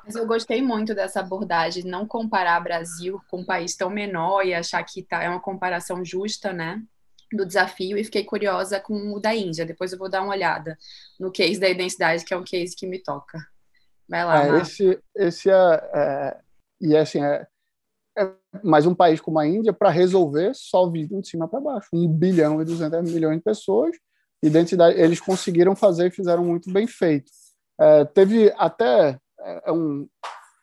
Mas 0.06 0.16
eu 0.16 0.28
gostei 0.28 0.62
muito 0.62 0.94
dessa 0.94 1.20
abordagem, 1.20 1.84
não 1.84 2.06
comparar 2.06 2.60
Brasil 2.60 3.20
com 3.30 3.42
um 3.42 3.46
país 3.46 3.76
tão 3.76 3.90
menor 3.90 4.46
e 4.46 4.54
achar 4.54 4.84
que 4.84 5.02
tá, 5.02 5.24
é 5.24 5.30
uma 5.30 5.42
comparação 5.42 6.06
justa, 6.06 6.54
né? 6.54 6.82
do 7.34 7.46
desafio 7.46 7.98
e 7.98 8.04
fiquei 8.04 8.24
curiosa 8.24 8.80
com 8.80 9.14
o 9.14 9.20
da 9.20 9.34
Índia. 9.34 9.66
Depois 9.66 9.92
eu 9.92 9.98
vou 9.98 10.10
dar 10.10 10.22
uma 10.22 10.34
olhada 10.34 10.78
no 11.20 11.32
case 11.32 11.60
da 11.60 11.70
identidade, 11.70 12.24
que 12.24 12.34
é 12.34 12.38
um 12.38 12.44
case 12.44 12.76
que 12.76 12.88
me 12.88 13.02
toca. 13.02 13.40
Vai 14.08 14.24
lá. 14.24 14.58
É, 14.58 14.62
esse, 14.62 15.00
esse 15.16 15.50
é, 15.50 15.90
é, 15.94 16.38
e 16.80 16.96
é 16.96 17.00
assim 17.00 17.24
é, 17.24 17.48
é 18.18 18.32
mais 18.64 18.86
um 18.86 18.94
país 18.94 19.20
como 19.20 19.40
a 19.40 19.48
Índia 19.48 19.74
para 19.74 19.90
resolver 19.90 20.52
só 20.54 20.90
vindo 20.90 21.20
de 21.22 21.28
cima 21.28 21.48
para 21.48 21.60
baixo, 21.60 21.90
um 21.94 22.08
bilhão 22.08 22.62
e 22.62 22.66
200 22.66 23.12
milhões 23.12 23.38
de 23.38 23.44
pessoas. 23.44 23.96
Identidade, 24.44 25.00
eles 25.00 25.20
conseguiram 25.20 25.76
fazer 25.76 26.08
e 26.08 26.12
fizeram 26.12 26.44
muito 26.44 26.72
bem 26.72 26.86
feito. 26.86 27.32
É, 27.80 28.06
teve 28.06 28.54
até 28.58 29.18
é, 29.46 29.72
um, 29.72 30.08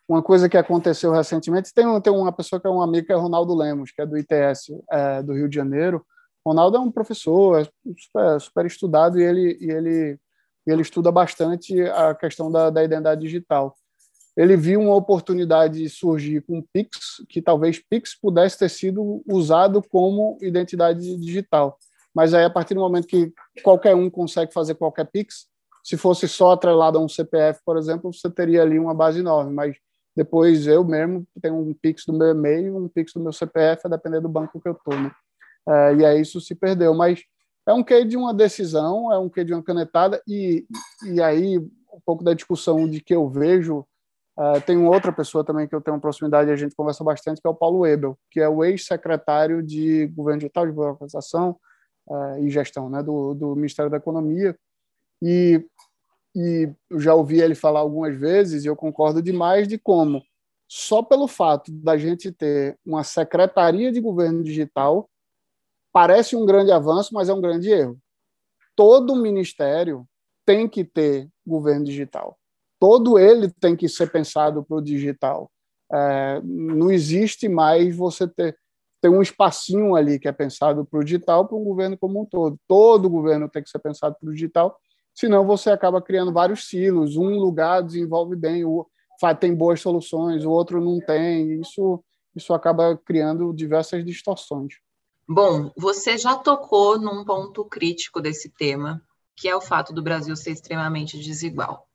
uma 0.07 0.21
coisa 0.21 0.49
que 0.49 0.57
aconteceu 0.57 1.11
recentemente. 1.11 1.73
Tem, 1.73 1.85
tem 2.01 2.13
uma 2.13 2.31
pessoa 2.31 2.59
que 2.59 2.67
é 2.67 2.69
um 2.69 2.81
amigo, 2.81 3.07
que 3.07 3.13
é 3.13 3.15
Ronaldo 3.15 3.55
Lemos, 3.55 3.91
que 3.91 4.01
é 4.01 4.05
do 4.05 4.17
ITS 4.17 4.71
é, 4.91 5.23
do 5.23 5.33
Rio 5.33 5.47
de 5.47 5.55
Janeiro. 5.55 6.05
Ronaldo 6.45 6.77
é 6.77 6.79
um 6.79 6.91
professor 6.91 7.61
é 7.61 7.63
super, 7.97 8.41
super 8.41 8.65
estudado 8.65 9.19
e 9.19 9.23
ele, 9.23 9.57
e 9.61 9.71
ele, 9.71 10.19
ele 10.67 10.81
estuda 10.81 11.11
bastante 11.11 11.81
a 11.83 12.13
questão 12.13 12.51
da, 12.51 12.69
da 12.69 12.83
identidade 12.83 13.21
digital. 13.21 13.75
Ele 14.35 14.57
viu 14.57 14.81
uma 14.81 14.95
oportunidade 14.95 15.87
surgir 15.89 16.41
com 16.41 16.59
o 16.59 16.65
Pix, 16.73 17.23
que 17.29 17.41
talvez 17.41 17.79
Pix 17.79 18.19
pudesse 18.19 18.57
ter 18.57 18.69
sido 18.69 19.23
usado 19.27 19.81
como 19.81 20.37
identidade 20.41 21.17
digital. 21.17 21.77
Mas 22.13 22.33
aí, 22.33 22.43
a 22.43 22.49
partir 22.49 22.73
do 22.73 22.79
momento 22.79 23.07
que 23.07 23.31
qualquer 23.63 23.95
um 23.95 24.09
consegue 24.09 24.51
fazer 24.51 24.75
qualquer 24.75 25.05
Pix, 25.05 25.47
se 25.83 25.97
fosse 25.97 26.27
só 26.27 26.51
atrelado 26.51 26.97
a 26.97 27.01
um 27.01 27.09
CPF, 27.09 27.59
por 27.65 27.77
exemplo, 27.77 28.13
você 28.13 28.29
teria 28.29 28.61
ali 28.61 28.79
uma 28.79 28.93
base 28.93 29.19
enorme. 29.19 29.53
Mas 29.53 29.75
depois 30.15 30.65
eu 30.65 30.83
mesmo 30.83 31.25
tenho 31.41 31.55
um 31.55 31.73
Pix 31.73 32.05
do 32.05 32.13
meu 32.13 32.29
e-mail, 32.29 32.77
um 32.77 32.87
Pix 32.87 33.11
do 33.13 33.19
meu 33.19 33.33
CPF, 33.33 33.81
a 33.85 33.89
depender 33.89 34.21
do 34.21 34.29
banco 34.29 34.61
que 34.61 34.67
eu 34.67 34.73
estou. 34.73 34.95
Né? 34.95 35.11
É, 35.67 35.95
e 35.95 36.05
aí 36.05 36.21
isso 36.21 36.39
se 36.39 36.55
perdeu. 36.55 36.93
Mas 36.93 37.21
é 37.67 37.73
um 37.73 37.83
quê 37.83 38.05
de 38.05 38.15
uma 38.15 38.33
decisão, 38.33 39.11
é 39.11 39.17
um 39.17 39.29
quê 39.29 39.43
de 39.43 39.53
uma 39.53 39.63
canetada, 39.63 40.21
e, 40.27 40.65
e 41.05 41.21
aí 41.21 41.57
um 41.57 41.99
pouco 42.05 42.23
da 42.23 42.33
discussão 42.33 42.87
de 42.87 43.01
que 43.01 43.13
eu 43.13 43.27
vejo. 43.29 43.85
Uh, 44.35 44.59
tem 44.65 44.77
outra 44.77 45.13
pessoa 45.13 45.43
também 45.43 45.67
que 45.67 45.75
eu 45.75 45.81
tenho 45.81 45.95
uma 45.95 46.01
proximidade 46.01 46.49
e 46.49 46.53
a 46.53 46.55
gente 46.55 46.75
conversa 46.75 47.03
bastante, 47.03 47.39
que 47.39 47.47
é 47.47 47.49
o 47.51 47.53
Paulo 47.53 47.85
Ebel, 47.85 48.17
que 48.31 48.39
é 48.39 48.49
o 48.49 48.63
ex-secretário 48.63 49.61
de 49.61 50.07
Governo 50.07 50.39
Digital, 50.39 50.65
de 50.65 50.71
Burocratização 50.71 51.55
uh, 52.07 52.39
e 52.39 52.49
Gestão 52.49 52.89
né, 52.89 53.03
do, 53.03 53.35
do 53.35 53.55
Ministério 53.55 53.91
da 53.91 53.97
Economia. 53.97 54.57
E, 55.23 55.65
e 56.35 56.69
eu 56.89 56.99
já 56.99 57.15
ouvi 57.15 57.39
ele 57.39 57.55
falar 57.55 57.79
algumas 57.79 58.15
vezes, 58.15 58.65
e 58.65 58.67
eu 58.67 58.75
concordo 58.75 59.21
demais 59.21 59.67
de 59.67 59.77
como, 59.77 60.21
só 60.67 61.01
pelo 61.01 61.27
fato 61.27 61.71
da 61.71 61.97
gente 61.97 62.31
ter 62.31 62.77
uma 62.85 63.03
Secretaria 63.03 63.91
de 63.91 64.01
Governo 64.01 64.43
Digital, 64.43 65.09
parece 65.93 66.35
um 66.35 66.45
grande 66.45 66.71
avanço, 66.71 67.13
mas 67.13 67.29
é 67.29 67.33
um 67.33 67.39
grande 67.39 67.69
erro. 67.69 67.97
Todo 68.75 69.15
ministério 69.15 70.05
tem 70.45 70.67
que 70.67 70.83
ter 70.83 71.29
governo 71.45 71.85
digital. 71.85 72.37
Todo 72.79 73.17
ele 73.17 73.49
tem 73.49 73.75
que 73.75 73.87
ser 73.87 74.11
pensado 74.11 74.63
para 74.63 74.77
o 74.77 74.81
digital. 74.81 75.49
É, 75.91 76.41
não 76.43 76.91
existe 76.91 77.47
mais 77.47 77.95
você 77.95 78.27
ter, 78.27 78.57
ter 78.99 79.09
um 79.09 79.21
espacinho 79.21 79.95
ali 79.95 80.19
que 80.19 80.27
é 80.27 80.31
pensado 80.31 80.83
para 80.83 80.99
o 80.99 81.03
digital 81.03 81.47
para 81.47 81.55
um 81.55 81.63
governo 81.63 81.97
como 81.97 82.21
um 82.21 82.25
todo. 82.25 82.59
Todo 82.67 83.09
governo 83.09 83.47
tem 83.47 83.63
que 83.63 83.69
ser 83.69 83.79
pensado 83.79 84.15
para 84.19 84.29
o 84.29 84.33
digital, 84.33 84.77
senão 85.13 85.45
você 85.45 85.69
acaba 85.69 86.01
criando 86.01 86.33
vários 86.33 86.67
silos. 86.67 87.15
Um 87.15 87.37
lugar 87.37 87.83
desenvolve 87.83 88.35
bem, 88.35 88.65
o 88.65 88.87
tem 89.39 89.55
boas 89.55 89.79
soluções, 89.79 90.43
o 90.43 90.51
outro 90.51 90.81
não 90.83 90.99
tem. 90.99 91.61
Isso, 91.61 92.03
isso 92.35 92.53
acaba 92.53 92.97
criando 92.97 93.53
diversas 93.53 94.03
distorções. 94.03 94.73
Bom, 95.25 95.71
você 95.77 96.17
já 96.17 96.35
tocou 96.35 96.99
num 96.99 97.23
ponto 97.23 97.63
crítico 97.63 98.19
desse 98.19 98.49
tema, 98.49 99.01
que 99.35 99.47
é 99.47 99.55
o 99.55 99.61
fato 99.61 99.93
do 99.93 100.01
Brasil 100.01 100.35
ser 100.35 100.51
extremamente 100.51 101.17
desigual. 101.17 101.87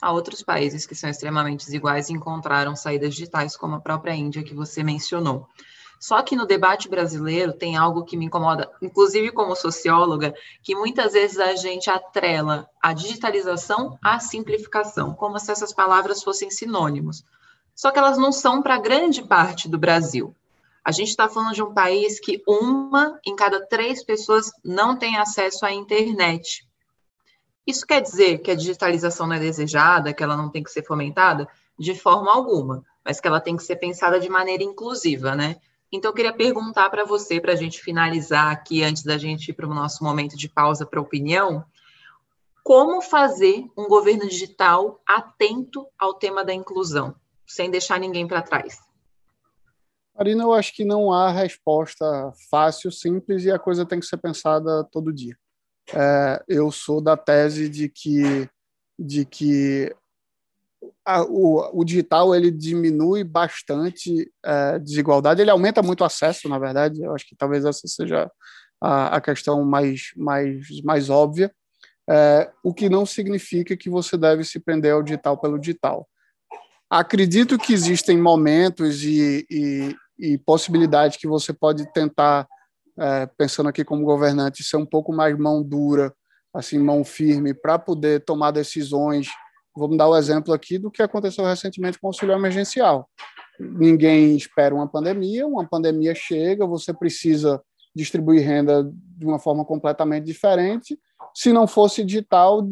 Há 0.00 0.12
outros 0.12 0.42
países 0.42 0.86
que 0.86 0.94
são 0.94 1.10
extremamente 1.10 1.66
desiguais 1.66 2.08
e 2.08 2.14
encontraram 2.14 2.74
saídas 2.74 3.14
digitais, 3.14 3.54
como 3.54 3.74
a 3.74 3.80
própria 3.80 4.14
Índia, 4.14 4.42
que 4.42 4.54
você 4.54 4.82
mencionou. 4.82 5.46
Só 6.00 6.22
que 6.22 6.34
no 6.34 6.46
debate 6.46 6.88
brasileiro 6.88 7.52
tem 7.52 7.76
algo 7.76 8.06
que 8.06 8.16
me 8.16 8.24
incomoda, 8.24 8.72
inclusive 8.80 9.30
como 9.32 9.54
socióloga, 9.54 10.34
que 10.62 10.74
muitas 10.74 11.12
vezes 11.12 11.38
a 11.38 11.54
gente 11.54 11.90
atrela 11.90 12.66
a 12.80 12.94
digitalização 12.94 13.98
à 14.02 14.18
simplificação, 14.18 15.12
como 15.12 15.38
se 15.38 15.52
essas 15.52 15.74
palavras 15.74 16.22
fossem 16.22 16.50
sinônimos. 16.50 17.22
Só 17.74 17.90
que 17.90 17.98
elas 17.98 18.16
não 18.16 18.32
são 18.32 18.62
para 18.62 18.78
grande 18.78 19.22
parte 19.22 19.68
do 19.68 19.76
Brasil. 19.78 20.34
A 20.82 20.90
gente 20.90 21.10
está 21.10 21.28
falando 21.28 21.52
de 21.52 21.62
um 21.62 21.74
país 21.74 22.18
que 22.18 22.42
uma 22.48 23.20
em 23.22 23.36
cada 23.36 23.66
três 23.66 24.02
pessoas 24.02 24.50
não 24.64 24.96
tem 24.96 25.18
acesso 25.18 25.66
à 25.66 25.72
internet. 25.72 26.66
Isso 27.66 27.86
quer 27.86 28.00
dizer 28.00 28.38
que 28.38 28.50
a 28.50 28.56
digitalização 28.56 29.26
não 29.26 29.36
é 29.36 29.38
desejada, 29.38 30.14
que 30.14 30.22
ela 30.22 30.34
não 30.34 30.48
tem 30.48 30.62
que 30.62 30.70
ser 30.70 30.82
fomentada? 30.82 31.46
De 31.78 31.94
forma 31.94 32.32
alguma, 32.32 32.82
mas 33.04 33.20
que 33.20 33.28
ela 33.28 33.38
tem 33.38 33.54
que 33.54 33.62
ser 33.62 33.76
pensada 33.76 34.18
de 34.18 34.30
maneira 34.30 34.62
inclusiva, 34.62 35.34
né? 35.34 35.56
Então, 35.92 36.10
eu 36.10 36.14
queria 36.14 36.32
perguntar 36.32 36.88
para 36.88 37.04
você, 37.04 37.40
para 37.40 37.52
a 37.52 37.56
gente 37.56 37.80
finalizar 37.80 38.52
aqui, 38.52 38.82
antes 38.82 39.02
da 39.02 39.18
gente 39.18 39.48
ir 39.48 39.54
para 39.54 39.66
o 39.66 39.74
nosso 39.74 40.04
momento 40.04 40.36
de 40.36 40.48
pausa 40.48 40.86
para 40.86 41.00
opinião, 41.00 41.64
como 42.62 43.02
fazer 43.02 43.64
um 43.76 43.88
governo 43.88 44.28
digital 44.28 45.00
atento 45.06 45.86
ao 45.98 46.14
tema 46.14 46.44
da 46.44 46.54
inclusão, 46.54 47.14
sem 47.46 47.70
deixar 47.70 47.98
ninguém 47.98 48.28
para 48.28 48.42
trás? 48.42 48.78
Marina, 50.16 50.44
eu 50.44 50.52
acho 50.52 50.74
que 50.74 50.84
não 50.84 51.12
há 51.12 51.30
resposta 51.30 52.04
fácil, 52.50 52.92
simples, 52.92 53.44
e 53.44 53.50
a 53.50 53.58
coisa 53.58 53.86
tem 53.86 53.98
que 53.98 54.06
ser 54.06 54.18
pensada 54.18 54.84
todo 54.84 55.12
dia. 55.12 55.36
É, 55.92 56.44
eu 56.46 56.70
sou 56.70 57.00
da 57.00 57.16
tese 57.16 57.68
de 57.68 57.88
que, 57.88 58.48
de 58.98 59.24
que 59.24 59.96
a, 61.04 61.22
o, 61.22 61.80
o, 61.80 61.84
digital 61.84 62.34
ele 62.34 62.50
diminui 62.50 63.24
bastante 63.24 64.30
a 64.44 64.74
é, 64.74 64.78
desigualdade, 64.78 65.40
ele 65.40 65.50
aumenta 65.50 65.82
muito 65.82 66.00
o 66.00 66.04
acesso, 66.04 66.48
na 66.48 66.58
verdade, 66.58 67.02
eu 67.02 67.14
acho 67.14 67.26
que 67.26 67.36
talvez 67.36 67.64
essa 67.64 67.86
seja 67.86 68.30
a, 68.80 69.16
a 69.16 69.20
questão 69.20 69.64
mais, 69.64 70.10
mais, 70.16 70.66
mais 70.82 71.10
óbvia, 71.10 71.52
é, 72.08 72.50
o 72.64 72.72
que 72.72 72.88
não 72.88 73.04
significa 73.04 73.76
que 73.76 73.90
você 73.90 74.16
deve 74.16 74.44
se 74.44 74.58
prender 74.58 74.92
ao 74.92 75.02
digital 75.02 75.38
pelo 75.38 75.58
digital. 75.58 76.08
Acredito 76.88 77.58
que 77.58 77.72
existem 77.72 78.18
momentos 78.18 79.04
e, 79.04 79.46
e, 79.50 79.96
e 80.18 80.38
possibilidades 80.38 81.16
que 81.16 81.28
você 81.28 81.52
pode 81.52 81.90
tentar, 81.92 82.48
é, 82.98 83.26
pensando 83.38 83.68
aqui 83.68 83.84
como 83.84 84.04
governante, 84.04 84.64
ser 84.64 84.76
um 84.76 84.86
pouco 84.86 85.12
mais 85.12 85.38
mão 85.38 85.62
dura, 85.62 86.12
assim, 86.52 86.78
mão 86.78 87.04
firme, 87.04 87.54
para 87.54 87.78
poder 87.78 88.24
tomar 88.24 88.50
decisões 88.50 89.28
Vamos 89.80 89.96
dar 89.96 90.08
o 90.08 90.16
exemplo 90.16 90.52
aqui 90.52 90.76
do 90.76 90.90
que 90.90 91.02
aconteceu 91.02 91.42
recentemente 91.42 91.98
com 91.98 92.06
o 92.06 92.10
auxílio 92.10 92.34
emergencial. 92.34 93.08
Ninguém 93.58 94.36
espera 94.36 94.74
uma 94.74 94.86
pandemia, 94.86 95.46
uma 95.46 95.66
pandemia 95.66 96.14
chega, 96.14 96.66
você 96.66 96.92
precisa 96.92 97.62
distribuir 97.94 98.46
renda 98.46 98.84
de 98.92 99.24
uma 99.24 99.38
forma 99.38 99.64
completamente 99.64 100.26
diferente. 100.26 101.00
Se 101.34 101.50
não 101.50 101.66
fosse 101.66 102.04
digital, 102.04 102.68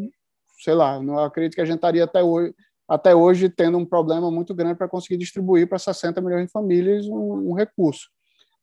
sei 0.63 0.75
lá, 0.75 1.03
não 1.03 1.19
acredito 1.19 1.55
que 1.55 1.63
a 1.63 1.65
gente 1.65 1.77
estaria 1.77 2.05
até 2.05 2.23
hoje, 2.23 2.55
até 2.87 3.15
hoje 3.15 3.49
tendo 3.49 3.79
um 3.79 3.87
problema 3.87 4.31
muito 4.31 4.55
grande 4.55 4.77
para 4.77 4.87
conseguir 4.87 5.17
distribuir 5.17 5.67
para 5.67 5.79
60 5.79 6.21
milhões 6.21 6.45
de 6.45 6.53
famílias 6.53 7.07
um, 7.07 7.51
um, 7.51 7.55
recurso. 7.55 8.11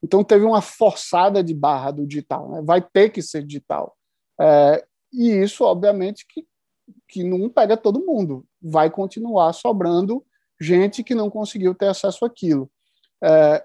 Então 0.03 0.23
teve 0.23 0.45
uma 0.45 0.61
forçada 0.61 1.43
de 1.43 1.53
barra 1.53 1.89
do 1.89 2.05
digital, 2.05 2.51
né? 2.51 2.61
vai 2.63 2.79
ter 2.79 3.09
que 3.09 3.23
ser 3.23 3.43
digital. 3.43 3.95
É, 4.39 4.85
e 5.11 5.31
isso, 5.31 5.63
obviamente, 5.63 6.27
que 6.29 6.45
que 7.07 7.23
não 7.23 7.49
pega 7.49 7.77
todo 7.77 8.05
mundo. 8.05 8.45
Vai 8.61 8.89
continuar 8.89 9.53
sobrando 9.53 10.23
gente 10.59 11.03
que 11.03 11.15
não 11.15 11.29
conseguiu 11.29 11.75
ter 11.75 11.87
acesso 11.87 12.25
àquilo. 12.25 12.69
É, 13.23 13.63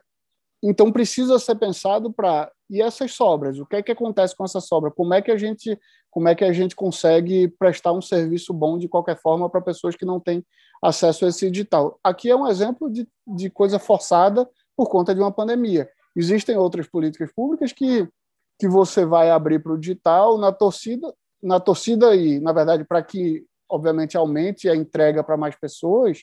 então 0.63 0.93
precisa 0.93 1.39
ser 1.39 1.57
pensado 1.57 2.13
para 2.13 2.51
e 2.69 2.81
essas 2.81 3.13
sobras. 3.13 3.59
O 3.59 3.67
que 3.67 3.77
é 3.77 3.83
que 3.83 3.91
acontece 3.91 4.37
com 4.37 4.45
essa 4.45 4.61
sobra? 4.61 4.91
Como 4.91 5.13
é 5.13 5.21
que 5.21 5.31
a 5.31 5.37
gente 5.37 5.79
como 6.11 6.29
é 6.29 6.35
que 6.35 6.45
a 6.45 6.53
gente 6.53 6.75
consegue 6.75 7.47
prestar 7.47 7.93
um 7.93 8.03
serviço 8.03 8.53
bom 8.53 8.77
de 8.77 8.89
qualquer 8.89 9.17
forma 9.17 9.49
para 9.49 9.61
pessoas 9.61 9.95
que 9.95 10.05
não 10.05 10.19
têm 10.19 10.45
acesso 10.83 11.25
a 11.25 11.29
esse 11.29 11.51
digital? 11.51 11.99
Aqui 12.03 12.29
é 12.31 12.37
um 12.37 12.49
exemplo 12.49 12.91
de, 12.91 13.09
de 13.27 13.49
coisa 13.49 13.79
forçada 13.79 14.49
por 14.77 14.89
conta 14.89 15.15
de 15.15 15.21
uma 15.21 15.33
pandemia. 15.33 15.89
Existem 16.17 16.57
outras 16.57 16.89
políticas 16.89 17.33
públicas 17.33 17.73
que 17.73 18.09
que 18.59 18.69
você 18.69 19.07
vai 19.07 19.31
abrir 19.31 19.63
para 19.63 19.73
o 19.73 19.79
digital 19.79 20.37
na 20.37 20.53
torcida 20.53 21.11
na 21.43 21.59
torcida 21.59 22.15
e, 22.15 22.41
na 22.41 22.53
verdade, 22.53 22.85
para 22.85 23.03
que, 23.03 23.45
obviamente, 23.69 24.17
aumente 24.17 24.69
a 24.69 24.75
entrega 24.75 25.23
para 25.23 25.37
mais 25.37 25.57
pessoas, 25.57 26.23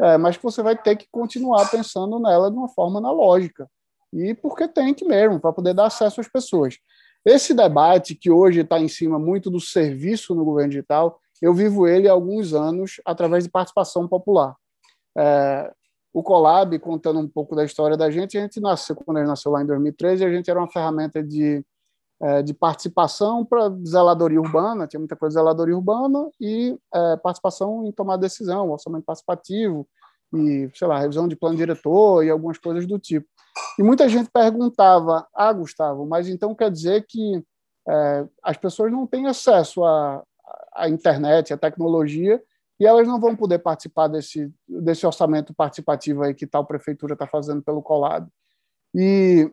é, 0.00 0.16
mas 0.16 0.36
que 0.36 0.42
você 0.42 0.62
vai 0.62 0.76
ter 0.76 0.96
que 0.96 1.06
continuar 1.10 1.70
pensando 1.70 2.18
nela 2.18 2.50
de 2.50 2.56
uma 2.56 2.68
forma 2.68 2.98
analógica. 2.98 3.68
E 4.12 4.34
porque 4.34 4.66
tem 4.68 4.94
que 4.94 5.04
mesmo, 5.04 5.40
para 5.40 5.52
poder 5.52 5.74
dar 5.74 5.86
acesso 5.86 6.20
às 6.20 6.28
pessoas. 6.28 6.78
Esse 7.24 7.52
debate, 7.52 8.14
que 8.14 8.30
hoje 8.30 8.60
está 8.60 8.78
em 8.78 8.88
cima 8.88 9.18
muito 9.18 9.50
do 9.50 9.60
serviço 9.60 10.34
no 10.34 10.44
governo 10.44 10.70
digital, 10.70 11.20
eu 11.42 11.52
vivo 11.52 11.86
ele 11.86 12.08
há 12.08 12.12
alguns 12.12 12.54
anos 12.54 13.00
através 13.04 13.44
de 13.44 13.50
participação 13.50 14.08
popular. 14.08 14.54
É, 15.16 15.72
o 16.12 16.22
Colab, 16.22 16.78
contando 16.78 17.20
um 17.20 17.28
pouco 17.28 17.54
da 17.54 17.64
história 17.64 17.96
da 17.96 18.10
gente, 18.10 18.38
a 18.38 18.40
gente 18.40 18.60
nasceu, 18.60 18.96
quando 18.96 19.18
a 19.18 19.20
gente 19.20 19.28
nasceu 19.28 19.52
lá 19.52 19.62
em 19.62 19.66
2013, 19.66 20.24
a 20.24 20.30
gente 20.32 20.50
era 20.50 20.58
uma 20.58 20.70
ferramenta 20.70 21.22
de 21.22 21.64
é, 22.20 22.42
de 22.42 22.52
participação 22.52 23.44
para 23.44 23.70
zeladoria 23.84 24.40
urbana, 24.40 24.86
tinha 24.86 24.98
muita 24.98 25.16
coisa 25.16 25.34
de 25.34 25.40
zeladoria 25.40 25.76
urbana, 25.76 26.30
e 26.40 26.76
é, 26.94 27.16
participação 27.16 27.86
em 27.86 27.92
tomar 27.92 28.16
decisão, 28.16 28.70
orçamento 28.70 29.04
participativo, 29.04 29.86
e, 30.34 30.70
sei 30.74 30.86
lá, 30.86 30.98
revisão 30.98 31.26
de 31.26 31.36
plano 31.36 31.56
diretor 31.56 32.24
e 32.24 32.30
algumas 32.30 32.58
coisas 32.58 32.86
do 32.86 32.98
tipo. 32.98 33.26
E 33.78 33.82
muita 33.82 34.08
gente 34.08 34.30
perguntava, 34.30 35.26
ah, 35.34 35.52
Gustavo, 35.52 36.06
mas 36.06 36.28
então 36.28 36.54
quer 36.54 36.70
dizer 36.70 37.06
que 37.08 37.42
é, 37.88 38.26
as 38.42 38.56
pessoas 38.56 38.92
não 38.92 39.06
têm 39.06 39.26
acesso 39.26 39.84
à, 39.84 40.22
à 40.74 40.88
internet, 40.88 41.52
à 41.52 41.56
tecnologia, 41.56 42.42
e 42.80 42.86
elas 42.86 43.08
não 43.08 43.18
vão 43.20 43.34
poder 43.34 43.58
participar 43.58 44.06
desse, 44.08 44.52
desse 44.68 45.04
orçamento 45.04 45.52
participativo 45.52 46.22
aí 46.22 46.34
que 46.34 46.46
tal 46.46 46.64
prefeitura 46.64 47.14
está 47.14 47.26
fazendo 47.26 47.62
pelo 47.62 47.82
Colab. 47.82 48.28
E 48.94 49.50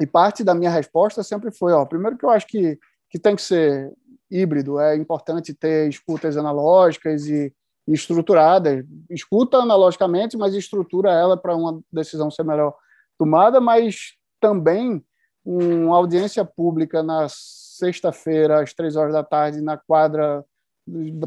e 0.00 0.06
parte 0.06 0.44
da 0.44 0.54
minha 0.54 0.70
resposta 0.70 1.22
sempre 1.22 1.50
foi, 1.50 1.72
ó, 1.72 1.84
primeiro 1.84 2.16
que 2.16 2.24
eu 2.24 2.30
acho 2.30 2.46
que, 2.46 2.78
que 3.08 3.18
tem 3.18 3.34
que 3.34 3.42
ser 3.42 3.92
híbrido, 4.30 4.78
é 4.78 4.96
importante 4.96 5.54
ter 5.54 5.88
escutas 5.88 6.36
analógicas 6.36 7.26
e, 7.26 7.52
estruturadas. 7.86 8.84
Escuta 9.08 9.58
analogicamente, 9.58 10.36
mas 10.36 10.54
estrutura 10.54 11.12
ela 11.12 11.36
para 11.36 11.54
uma 11.54 11.80
decisão 11.92 12.30
ser 12.30 12.42
melhor 12.42 12.74
tomada, 13.16 13.60
mas 13.60 14.14
também 14.40 15.04
uma 15.44 15.96
audiência 15.96 16.44
pública 16.44 17.02
na 17.02 17.28
sexta-feira, 17.30 18.60
às 18.60 18.74
três 18.74 18.96
horas 18.96 19.12
da 19.12 19.22
tarde, 19.22 19.60
na 19.60 19.76
quadra 19.76 20.44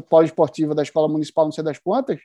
pós-esportiva 0.08 0.74
da 0.74 0.82
Escola 0.82 1.08
Municipal, 1.08 1.46
não 1.46 1.52
sei 1.52 1.64
das 1.64 1.78
quantas, 1.78 2.20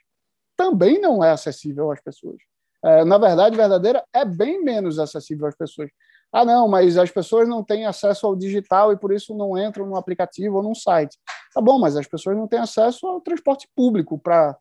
também 0.56 1.00
não 1.00 1.24
é 1.24 1.30
acessível 1.30 1.90
às 1.90 2.00
pessoas. 2.00 2.36
É, 2.84 3.04
na 3.04 3.18
verdade, 3.18 3.56
verdadeira, 3.56 4.04
é 4.12 4.24
bem 4.24 4.62
menos 4.62 4.98
acessível 4.98 5.46
às 5.46 5.56
pessoas. 5.56 5.90
Ah, 6.32 6.44
não, 6.44 6.68
mas 6.68 6.98
as 6.98 7.10
pessoas 7.10 7.48
não 7.48 7.62
têm 7.62 7.86
acesso 7.86 8.26
ao 8.26 8.36
digital 8.36 8.92
e 8.92 8.96
por 8.96 9.12
isso 9.12 9.34
não 9.34 9.56
entram 9.56 9.86
no 9.86 9.96
aplicativo 9.96 10.56
ou 10.56 10.62
num 10.62 10.74
site. 10.74 11.18
Tá 11.54 11.60
bom, 11.60 11.78
mas 11.78 11.96
as 11.96 12.06
pessoas 12.06 12.36
não 12.36 12.46
têm 12.46 12.58
acesso 12.58 13.06
ao 13.06 13.20
transporte 13.20 13.68
público 13.74 14.18
para 14.18 14.58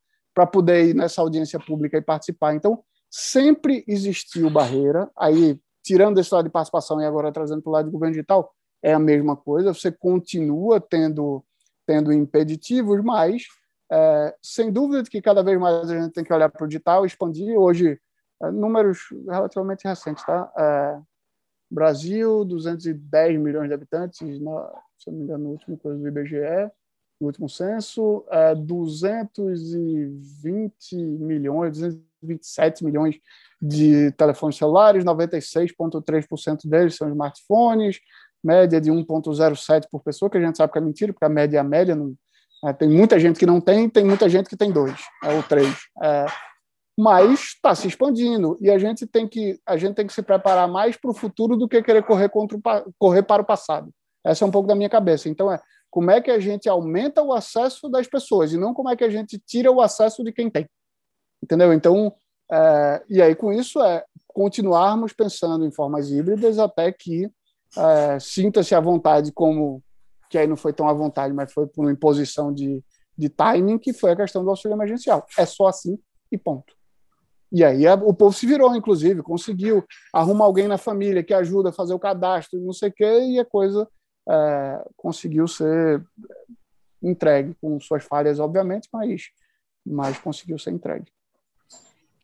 poder 0.51 0.87
ir 0.89 0.95
nessa 0.95 1.21
audiência 1.21 1.59
pública 1.59 1.97
e 1.97 2.01
participar. 2.01 2.55
Então, 2.55 2.83
sempre 3.09 3.83
existiu 3.87 4.49
barreira. 4.49 5.09
Aí, 5.17 5.59
tirando 5.83 6.19
esse 6.19 6.33
lado 6.33 6.45
de 6.45 6.51
participação 6.51 7.01
e 7.01 7.05
agora 7.05 7.31
trazendo 7.31 7.61
para 7.61 7.69
o 7.69 7.73
lado 7.73 7.85
do 7.85 7.91
governo 7.91 8.13
digital, 8.13 8.53
é 8.81 8.93
a 8.93 8.99
mesma 8.99 9.35
coisa. 9.35 9.73
Você 9.73 9.91
continua 9.91 10.79
tendo, 10.79 11.43
tendo 11.85 12.13
impeditivos, 12.13 13.03
mas 13.03 13.43
é, 13.91 14.35
sem 14.41 14.71
dúvida 14.71 15.03
que 15.09 15.21
cada 15.21 15.43
vez 15.43 15.59
mais 15.59 15.89
a 15.89 15.99
gente 15.99 16.13
tem 16.13 16.23
que 16.23 16.33
olhar 16.33 16.49
para 16.49 16.63
o 16.63 16.67
digital, 16.67 17.05
expandir. 17.05 17.57
Hoje, 17.57 17.99
é, 18.41 18.51
números 18.51 18.99
relativamente 19.27 19.87
recentes, 19.87 20.23
tá? 20.25 20.51
É, 20.57 20.99
Brasil, 21.69 22.43
210 22.45 23.37
milhões 23.39 23.67
de 23.67 23.73
habitantes, 23.73 24.39
na, 24.39 24.71
se 24.97 25.09
não 25.09 25.17
me 25.17 25.23
engano, 25.23 25.43
no 25.45 25.51
último 25.51 25.77
coisa 25.77 25.99
do 25.99 26.07
IBGE, 26.07 26.71
no 27.19 27.27
último 27.27 27.49
censo, 27.49 28.25
é 28.29 28.53
220 28.53 30.95
milhões, 30.95 31.71
227 31.73 32.83
milhões 32.83 33.17
de 33.61 34.11
telefones 34.11 34.57
celulares, 34.57 35.05
96,3% 35.05 36.69
deles 36.69 36.95
são 36.95 37.09
smartphones, 37.09 37.99
média 38.43 38.81
de 38.81 38.91
1,07 38.91 39.87
por 39.89 40.03
pessoa, 40.03 40.29
que 40.29 40.37
a 40.37 40.41
gente 40.41 40.57
sabe 40.57 40.71
que 40.71 40.77
é 40.77 40.81
mentira, 40.81 41.11
porque 41.13 41.25
a 41.25 41.29
média 41.29 41.57
é 41.57 41.61
a 41.61 41.63
média, 41.63 41.95
não, 41.95 42.13
é, 42.65 42.73
tem 42.73 42.89
muita 42.89 43.19
gente 43.19 43.39
que 43.39 43.45
não 43.45 43.61
tem, 43.61 43.89
tem 43.89 44.03
muita 44.03 44.27
gente 44.29 44.49
que 44.49 44.57
tem 44.57 44.71
dois, 44.71 44.99
é, 45.23 45.33
ou 45.33 45.43
três. 45.43 45.73
É, 46.03 46.25
mas 46.97 47.39
está 47.39 47.75
se 47.75 47.87
expandindo 47.87 48.57
e 48.61 48.69
a 48.69 48.77
gente 48.77 49.05
tem 49.05 49.27
que 49.27 49.59
a 49.65 49.75
gente 49.75 49.95
tem 49.95 50.07
que 50.07 50.13
se 50.13 50.21
preparar 50.21 50.67
mais 50.67 50.95
para 50.95 51.11
o 51.11 51.13
futuro 51.13 51.57
do 51.57 51.67
que 51.67 51.81
querer 51.81 52.03
correr 52.03 52.29
contra 52.29 52.57
o, 52.57 52.61
correr 52.97 53.23
para 53.23 53.41
o 53.41 53.45
passado. 53.45 53.91
Essa 54.23 54.45
é 54.45 54.47
um 54.47 54.51
pouco 54.51 54.67
da 54.67 54.75
minha 54.75 54.89
cabeça. 54.89 55.27
Então 55.27 55.51
é 55.51 55.59
como 55.91 56.09
é 56.11 56.21
que 56.21 56.31
a 56.31 56.39
gente 56.39 56.69
aumenta 56.69 57.21
o 57.21 57.33
acesso 57.33 57.89
das 57.89 58.07
pessoas 58.07 58.53
e 58.53 58.57
não 58.57 58.73
como 58.73 58.89
é 58.89 58.95
que 58.95 59.03
a 59.03 59.09
gente 59.09 59.37
tira 59.37 59.71
o 59.71 59.81
acesso 59.81 60.23
de 60.23 60.31
quem 60.31 60.49
tem, 60.49 60.67
entendeu? 61.43 61.73
Então 61.73 62.13
é, 62.51 63.03
e 63.09 63.21
aí 63.21 63.35
com 63.35 63.51
isso 63.51 63.81
é 63.81 64.03
continuarmos 64.27 65.13
pensando 65.13 65.65
em 65.65 65.71
formas 65.71 66.11
híbridas 66.11 66.59
até 66.59 66.91
que 66.91 67.29
é, 67.77 68.19
sinta-se 68.19 68.73
à 68.73 68.79
vontade, 68.79 69.31
como 69.31 69.83
que 70.29 70.37
aí 70.37 70.47
não 70.47 70.57
foi 70.57 70.73
tão 70.73 70.87
à 70.87 70.93
vontade, 70.93 71.33
mas 71.33 71.51
foi 71.51 71.67
por 71.67 71.85
uma 71.85 71.91
imposição 71.91 72.53
de, 72.53 72.83
de 73.17 73.29
timing, 73.29 73.77
que 73.77 73.93
foi 73.93 74.11
a 74.11 74.15
questão 74.15 74.43
do 74.43 74.49
auxílio 74.49 74.75
emergencial. 74.75 75.25
É 75.37 75.45
só 75.45 75.67
assim 75.67 75.97
e 76.31 76.37
ponto. 76.37 76.74
E 77.55 77.63
aí 77.63 77.87
o 77.87 78.13
povo 78.13 78.35
se 78.35 78.45
virou, 78.45 78.75
inclusive, 78.75 79.23
conseguiu 79.23 79.81
arrumar 80.13 80.43
alguém 80.43 80.67
na 80.67 80.77
família 80.77 81.23
que 81.23 81.33
ajuda 81.33 81.69
a 81.69 81.71
fazer 81.71 81.93
o 81.93 81.99
cadastro, 81.99 82.59
não 82.59 82.73
sei 82.73 82.89
o 82.89 82.91
quê, 82.91 83.19
e 83.29 83.39
a 83.39 83.45
coisa 83.45 83.87
é, 84.27 84.85
conseguiu 84.97 85.47
ser 85.47 86.05
entregue, 87.01 87.55
com 87.61 87.79
suas 87.79 88.03
falhas, 88.03 88.41
obviamente, 88.41 88.89
mas, 88.91 89.29
mas 89.85 90.19
conseguiu 90.19 90.59
ser 90.59 90.71
entregue. 90.71 91.05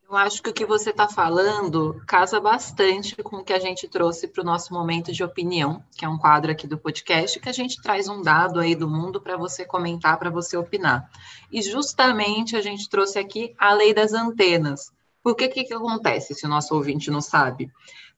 Eu 0.04 0.18
acho 0.18 0.44
que 0.44 0.50
o 0.50 0.54
que 0.54 0.66
você 0.66 0.90
está 0.90 1.08
falando 1.08 2.04
casa 2.06 2.38
bastante 2.42 3.16
com 3.24 3.38
o 3.38 3.44
que 3.46 3.54
a 3.54 3.60
gente 3.60 3.88
trouxe 3.88 4.28
para 4.28 4.42
o 4.42 4.46
nosso 4.46 4.74
momento 4.74 5.14
de 5.14 5.24
opinião, 5.24 5.82
que 5.96 6.04
é 6.04 6.10
um 6.10 6.18
quadro 6.18 6.52
aqui 6.52 6.68
do 6.68 6.78
podcast, 6.78 7.40
que 7.40 7.48
a 7.48 7.54
gente 7.54 7.82
traz 7.82 8.10
um 8.10 8.22
dado 8.22 8.60
aí 8.60 8.76
do 8.76 8.90
mundo 8.90 9.22
para 9.22 9.38
você 9.38 9.64
comentar, 9.64 10.20
para 10.20 10.30
você 10.30 10.58
opinar. 10.58 11.10
E 11.50 11.62
justamente 11.62 12.58
a 12.58 12.62
gente 12.62 12.90
trouxe 12.90 13.18
aqui 13.18 13.56
a 13.58 13.74
lei 13.74 13.94
das 13.94 14.12
antenas. 14.12 14.92
Por 15.24 15.36
que 15.36 15.48
que 15.50 15.74
acontece, 15.74 16.34
se 16.34 16.46
o 16.46 16.50
nosso 16.50 16.74
ouvinte 16.74 17.12
não 17.12 17.22
sabe? 17.22 17.72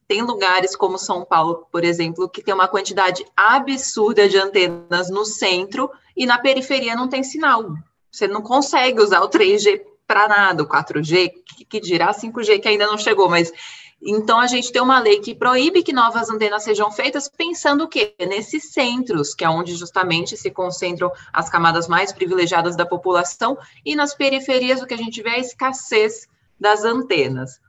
Tem 0.06 0.22
lugares 0.22 0.76
como 0.76 0.98
São 0.98 1.24
Paulo, 1.24 1.66
por 1.72 1.84
exemplo, 1.84 2.28
que 2.28 2.42
tem 2.42 2.52
uma 2.52 2.68
quantidade 2.68 3.24
absurda 3.36 4.28
de 4.28 4.36
antenas 4.36 5.10
no 5.10 5.24
centro 5.24 5.90
e 6.16 6.26
na 6.26 6.38
periferia 6.38 6.94
não 6.94 7.08
tem 7.08 7.22
sinal. 7.22 7.74
Você 8.10 8.28
não 8.28 8.42
consegue 8.42 9.00
usar 9.00 9.20
o 9.22 9.28
3G 9.28 9.80
para 10.06 10.28
nada, 10.28 10.62
o 10.62 10.68
4G, 10.68 11.32
que, 11.56 11.64
que 11.64 11.80
dirá 11.80 12.12
5G 12.12 12.60
que 12.60 12.68
ainda 12.68 12.86
não 12.86 12.98
chegou, 12.98 13.28
mas 13.28 13.50
então 14.06 14.38
a 14.38 14.46
gente 14.46 14.70
tem 14.70 14.82
uma 14.82 15.00
lei 15.00 15.20
que 15.20 15.34
proíbe 15.34 15.82
que 15.82 15.92
novas 15.92 16.28
antenas 16.28 16.62
sejam 16.62 16.90
feitas 16.92 17.26
pensando 17.26 17.84
o 17.84 17.88
quê? 17.88 18.14
Nesses 18.20 18.72
centros, 18.72 19.34
que 19.34 19.44
é 19.44 19.48
onde 19.48 19.74
justamente 19.74 20.36
se 20.36 20.50
concentram 20.50 21.10
as 21.32 21.48
camadas 21.48 21.88
mais 21.88 22.12
privilegiadas 22.12 22.76
da 22.76 22.84
população, 22.84 23.56
e 23.84 23.96
nas 23.96 24.14
periferias 24.14 24.82
o 24.82 24.86
que 24.86 24.92
a 24.92 24.98
gente 24.98 25.22
vê 25.22 25.30
é 25.30 25.34
a 25.36 25.38
escassez 25.38 26.28
das 26.58 26.84
antenas. 26.84 27.60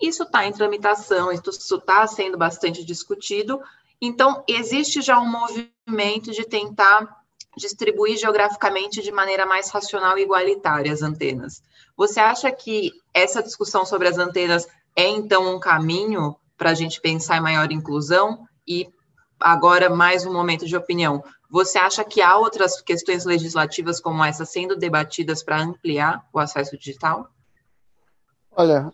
Isso 0.00 0.22
está 0.22 0.46
em 0.46 0.52
tramitação, 0.52 1.32
isso 1.32 1.50
está 1.50 2.06
sendo 2.06 2.38
bastante 2.38 2.84
discutido. 2.84 3.60
Então, 4.00 4.44
existe 4.46 5.02
já 5.02 5.18
um 5.18 5.26
movimento 5.26 6.30
de 6.30 6.44
tentar 6.44 7.18
distribuir 7.56 8.16
geograficamente 8.16 9.02
de 9.02 9.10
maneira 9.10 9.44
mais 9.44 9.68
racional 9.70 10.16
e 10.16 10.22
igualitária 10.22 10.92
as 10.92 11.02
antenas. 11.02 11.62
Você 11.96 12.20
acha 12.20 12.50
que 12.52 12.92
essa 13.12 13.42
discussão 13.42 13.84
sobre 13.84 14.06
as 14.06 14.18
antenas 14.18 14.66
é 14.94 15.08
então 15.08 15.54
um 15.54 15.58
caminho 15.58 16.36
para 16.56 16.70
a 16.70 16.74
gente 16.74 17.00
pensar 17.00 17.36
em 17.36 17.42
maior 17.42 17.72
inclusão? 17.72 18.46
E 18.66 18.88
agora, 19.40 19.90
mais 19.90 20.24
um 20.24 20.32
momento 20.32 20.66
de 20.66 20.76
opinião. 20.76 21.24
Você 21.50 21.78
acha 21.78 22.04
que 22.04 22.20
há 22.20 22.36
outras 22.36 22.80
questões 22.80 23.24
legislativas 23.24 24.00
como 24.00 24.22
essa 24.22 24.44
sendo 24.44 24.76
debatidas 24.76 25.42
para 25.42 25.60
ampliar 25.60 26.24
o 26.32 26.38
acesso 26.38 26.76
digital? 26.78 27.28
Olha, 28.58 28.90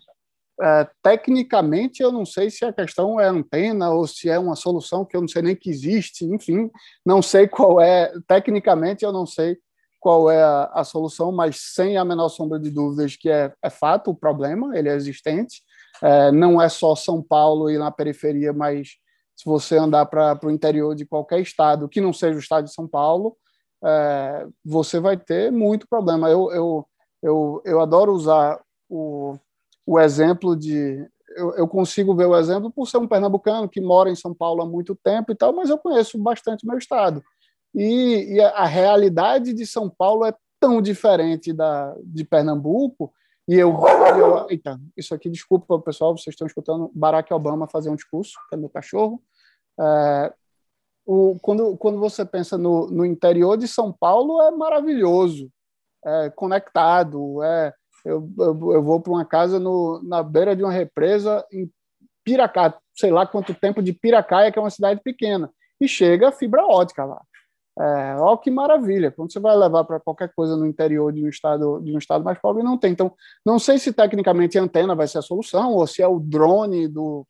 é, 0.61 0.87
tecnicamente, 1.01 2.03
eu 2.03 2.11
não 2.11 2.23
sei 2.23 2.51
se 2.51 2.63
a 2.63 2.71
questão 2.71 3.19
é 3.19 3.25
antena 3.25 3.89
ou 3.89 4.05
se 4.05 4.29
é 4.29 4.37
uma 4.37 4.55
solução 4.55 5.03
que 5.03 5.17
eu 5.17 5.21
não 5.21 5.27
sei 5.27 5.41
nem 5.41 5.55
que 5.55 5.71
existe, 5.71 6.23
enfim, 6.23 6.69
não 7.03 7.19
sei 7.19 7.47
qual 7.47 7.81
é. 7.81 8.13
Tecnicamente, 8.27 9.03
eu 9.03 9.11
não 9.11 9.25
sei 9.25 9.57
qual 9.99 10.29
é 10.29 10.43
a, 10.43 10.65
a 10.65 10.83
solução, 10.83 11.31
mas 11.31 11.57
sem 11.73 11.97
a 11.97 12.05
menor 12.05 12.29
sombra 12.29 12.59
de 12.59 12.69
dúvidas 12.69 13.15
que 13.15 13.27
é, 13.27 13.51
é 13.59 13.69
fato 13.71 14.11
o 14.11 14.15
problema, 14.15 14.77
ele 14.77 14.87
é 14.87 14.93
existente. 14.93 15.63
É, 15.99 16.31
não 16.31 16.61
é 16.61 16.69
só 16.69 16.95
São 16.95 17.23
Paulo 17.23 17.67
e 17.67 17.77
na 17.79 17.89
periferia, 17.89 18.53
mas 18.53 18.89
se 19.35 19.45
você 19.45 19.77
andar 19.77 20.05
para 20.05 20.39
o 20.43 20.51
interior 20.51 20.93
de 20.93 21.07
qualquer 21.07 21.39
estado 21.39 21.89
que 21.89 21.99
não 21.99 22.13
seja 22.13 22.35
o 22.35 22.39
estado 22.39 22.65
de 22.65 22.73
São 22.73 22.87
Paulo, 22.87 23.35
é, 23.83 24.47
você 24.63 24.99
vai 24.99 25.17
ter 25.17 25.51
muito 25.51 25.87
problema. 25.89 26.29
Eu, 26.29 26.51
eu, 26.51 26.87
eu, 27.23 27.61
eu 27.65 27.81
adoro 27.81 28.13
usar 28.13 28.61
o 28.87 29.37
o 29.85 29.99
exemplo 29.99 30.55
de. 30.55 31.07
Eu, 31.35 31.53
eu, 31.55 31.67
consigo 31.67 32.15
ver 32.15 32.25
o 32.25 32.37
exemplo 32.37 32.71
por 32.71 32.87
ser 32.87 32.97
um 32.97 33.07
pernambucano 33.07 33.67
que 33.67 33.81
mora 33.81 34.09
em 34.09 34.15
São 34.15 34.33
Paulo 34.33 34.61
há 34.61 34.65
muito 34.65 34.95
tempo 34.95 35.31
e 35.31 35.35
tal, 35.35 35.53
mas 35.53 35.69
eu 35.69 35.77
conheço 35.77 36.17
bastante 36.17 36.65
meu 36.65 36.77
estado. 36.77 37.21
E, 37.73 38.35
e 38.35 38.41
a, 38.41 38.49
a, 38.51 38.65
realidade 38.65 39.53
de 39.53 39.67
São 39.67 39.89
Paulo 39.89 40.25
é 40.25 40.33
tão 40.59 40.81
diferente 40.81 41.51
da 41.51 41.93
de 42.03 42.23
Pernambuco. 42.23 43.13
E 43.47 43.55
eu, 43.55 43.77
eu. 44.17 44.49
Eita, 44.49 44.79
isso 44.95 45.13
aqui, 45.13 45.29
desculpa, 45.29 45.77
pessoal, 45.79 46.17
vocês 46.17 46.33
estão 46.33 46.47
escutando 46.47 46.89
Barack 46.95 47.33
Obama 47.33 47.67
fazer 47.67 47.89
um 47.89 47.95
discurso, 47.95 48.33
que 48.49 48.55
é 48.55 48.57
meu 48.57 48.69
cachorro. 48.69 49.21
É, 49.77 50.33
o, 51.05 51.37
quando, 51.41 51.77
quando 51.77 51.99
você 51.99 52.25
pensa 52.25 52.57
no, 52.57 52.87
no 52.87 53.05
interior 53.05 53.57
de 53.57 53.67
São 53.67 53.91
Paulo, 53.91 54.41
é 54.41 54.51
maravilhoso, 54.51 55.51
é 56.03 56.29
conectado, 56.29 57.43
é 57.43 57.73
eu, 58.05 58.29
eu, 58.37 58.73
eu 58.73 58.83
vou 58.83 59.01
para 59.01 59.11
uma 59.11 59.25
casa 59.25 59.59
no, 59.59 60.01
na 60.03 60.21
beira 60.21 60.55
de 60.55 60.63
uma 60.63 60.71
represa 60.71 61.45
em 61.51 61.69
Piracá, 62.23 62.77
sei 62.95 63.11
lá 63.11 63.25
quanto 63.25 63.53
tempo 63.53 63.81
de 63.81 63.93
Piracaia, 63.93 64.51
que 64.51 64.57
é 64.57 64.61
uma 64.61 64.69
cidade 64.69 65.01
pequena, 65.03 65.49
e 65.79 65.87
chega 65.87 66.31
fibra 66.31 66.65
ótica 66.65 67.03
lá. 67.03 67.21
É, 67.77 68.15
ó 68.19 68.37
que 68.37 68.49
maravilha! 68.49 69.11
Quando 69.11 69.33
você 69.33 69.39
vai 69.39 69.55
levar 69.55 69.83
para 69.83 69.99
qualquer 69.99 70.31
coisa 70.33 70.55
no 70.55 70.65
interior 70.65 71.11
de 71.11 71.23
um 71.23 71.27
estado 71.27 71.81
de 71.81 71.93
um 71.93 71.97
estado 71.97 72.23
mais 72.23 72.39
pobre, 72.39 72.63
não 72.63 72.77
tem. 72.77 72.93
Então, 72.93 73.13
não 73.45 73.59
sei 73.59 73.77
se 73.77 73.91
tecnicamente 73.91 74.57
a 74.57 74.63
antena 74.63 74.95
vai 74.95 75.07
ser 75.07 75.17
a 75.17 75.21
solução 75.21 75.73
ou 75.73 75.85
se 75.85 76.01
é 76.01 76.07
o 76.07 76.19
drone 76.19 76.87
do 76.87 77.27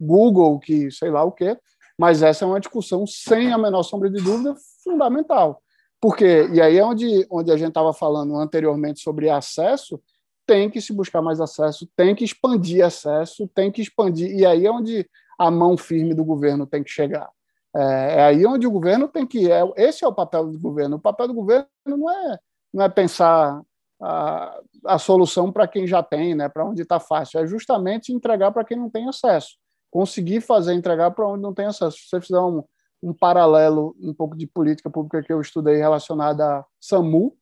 Google 0.00 0.58
que 0.58 0.90
sei 0.90 1.10
lá 1.10 1.22
o 1.22 1.30
quê, 1.30 1.56
mas 1.96 2.22
essa 2.22 2.44
é 2.44 2.48
uma 2.48 2.58
discussão 2.58 3.06
sem 3.06 3.52
a 3.52 3.58
menor 3.58 3.84
sombra 3.84 4.10
de 4.10 4.20
dúvida 4.20 4.56
fundamental. 4.82 5.62
Porque 6.00 6.48
e 6.52 6.60
aí 6.60 6.76
é 6.76 6.84
onde 6.84 7.24
onde 7.30 7.52
a 7.52 7.56
gente 7.56 7.68
estava 7.68 7.92
falando 7.94 8.36
anteriormente 8.36 9.00
sobre 9.00 9.30
acesso, 9.30 10.00
tem 10.46 10.70
que 10.70 10.80
se 10.80 10.92
buscar 10.92 11.22
mais 11.22 11.40
acesso, 11.40 11.88
tem 11.96 12.14
que 12.14 12.24
expandir 12.24 12.84
acesso, 12.84 13.48
tem 13.48 13.70
que 13.70 13.82
expandir. 13.82 14.30
E 14.30 14.44
aí 14.44 14.66
é 14.66 14.70
onde 14.70 15.08
a 15.38 15.50
mão 15.50 15.76
firme 15.76 16.14
do 16.14 16.24
governo 16.24 16.66
tem 16.66 16.82
que 16.82 16.90
chegar. 16.90 17.30
É, 17.74 18.16
é 18.16 18.22
aí 18.24 18.46
onde 18.46 18.66
o 18.66 18.70
governo 18.70 19.08
tem 19.08 19.26
que. 19.26 19.50
É, 19.50 19.62
esse 19.76 20.04
é 20.04 20.08
o 20.08 20.14
papel 20.14 20.50
do 20.50 20.58
governo. 20.58 20.96
O 20.96 21.00
papel 21.00 21.28
do 21.28 21.34
governo 21.34 21.66
não 21.86 22.10
é, 22.10 22.38
não 22.72 22.84
é 22.84 22.88
pensar 22.88 23.62
a, 24.00 24.60
a 24.86 24.98
solução 24.98 25.50
para 25.50 25.66
quem 25.66 25.86
já 25.86 26.02
tem, 26.02 26.34
né, 26.34 26.48
para 26.48 26.64
onde 26.64 26.82
está 26.82 27.00
fácil, 27.00 27.40
é 27.40 27.46
justamente 27.46 28.12
entregar 28.12 28.52
para 28.52 28.64
quem 28.64 28.76
não 28.76 28.90
tem 28.90 29.08
acesso. 29.08 29.56
Conseguir 29.90 30.40
fazer 30.40 30.74
entregar 30.74 31.10
para 31.12 31.26
onde 31.26 31.42
não 31.42 31.54
tem 31.54 31.66
acesso. 31.66 31.96
Se 31.98 32.08
você 32.08 32.20
fizer 32.20 32.40
um, 32.40 32.62
um 33.02 33.12
paralelo, 33.12 33.96
um 34.00 34.12
pouco 34.12 34.36
de 34.36 34.46
política 34.46 34.90
pública 34.90 35.22
que 35.22 35.32
eu 35.32 35.40
estudei 35.40 35.76
relacionada 35.76 36.58
a 36.58 36.64
SAMU, 36.80 37.36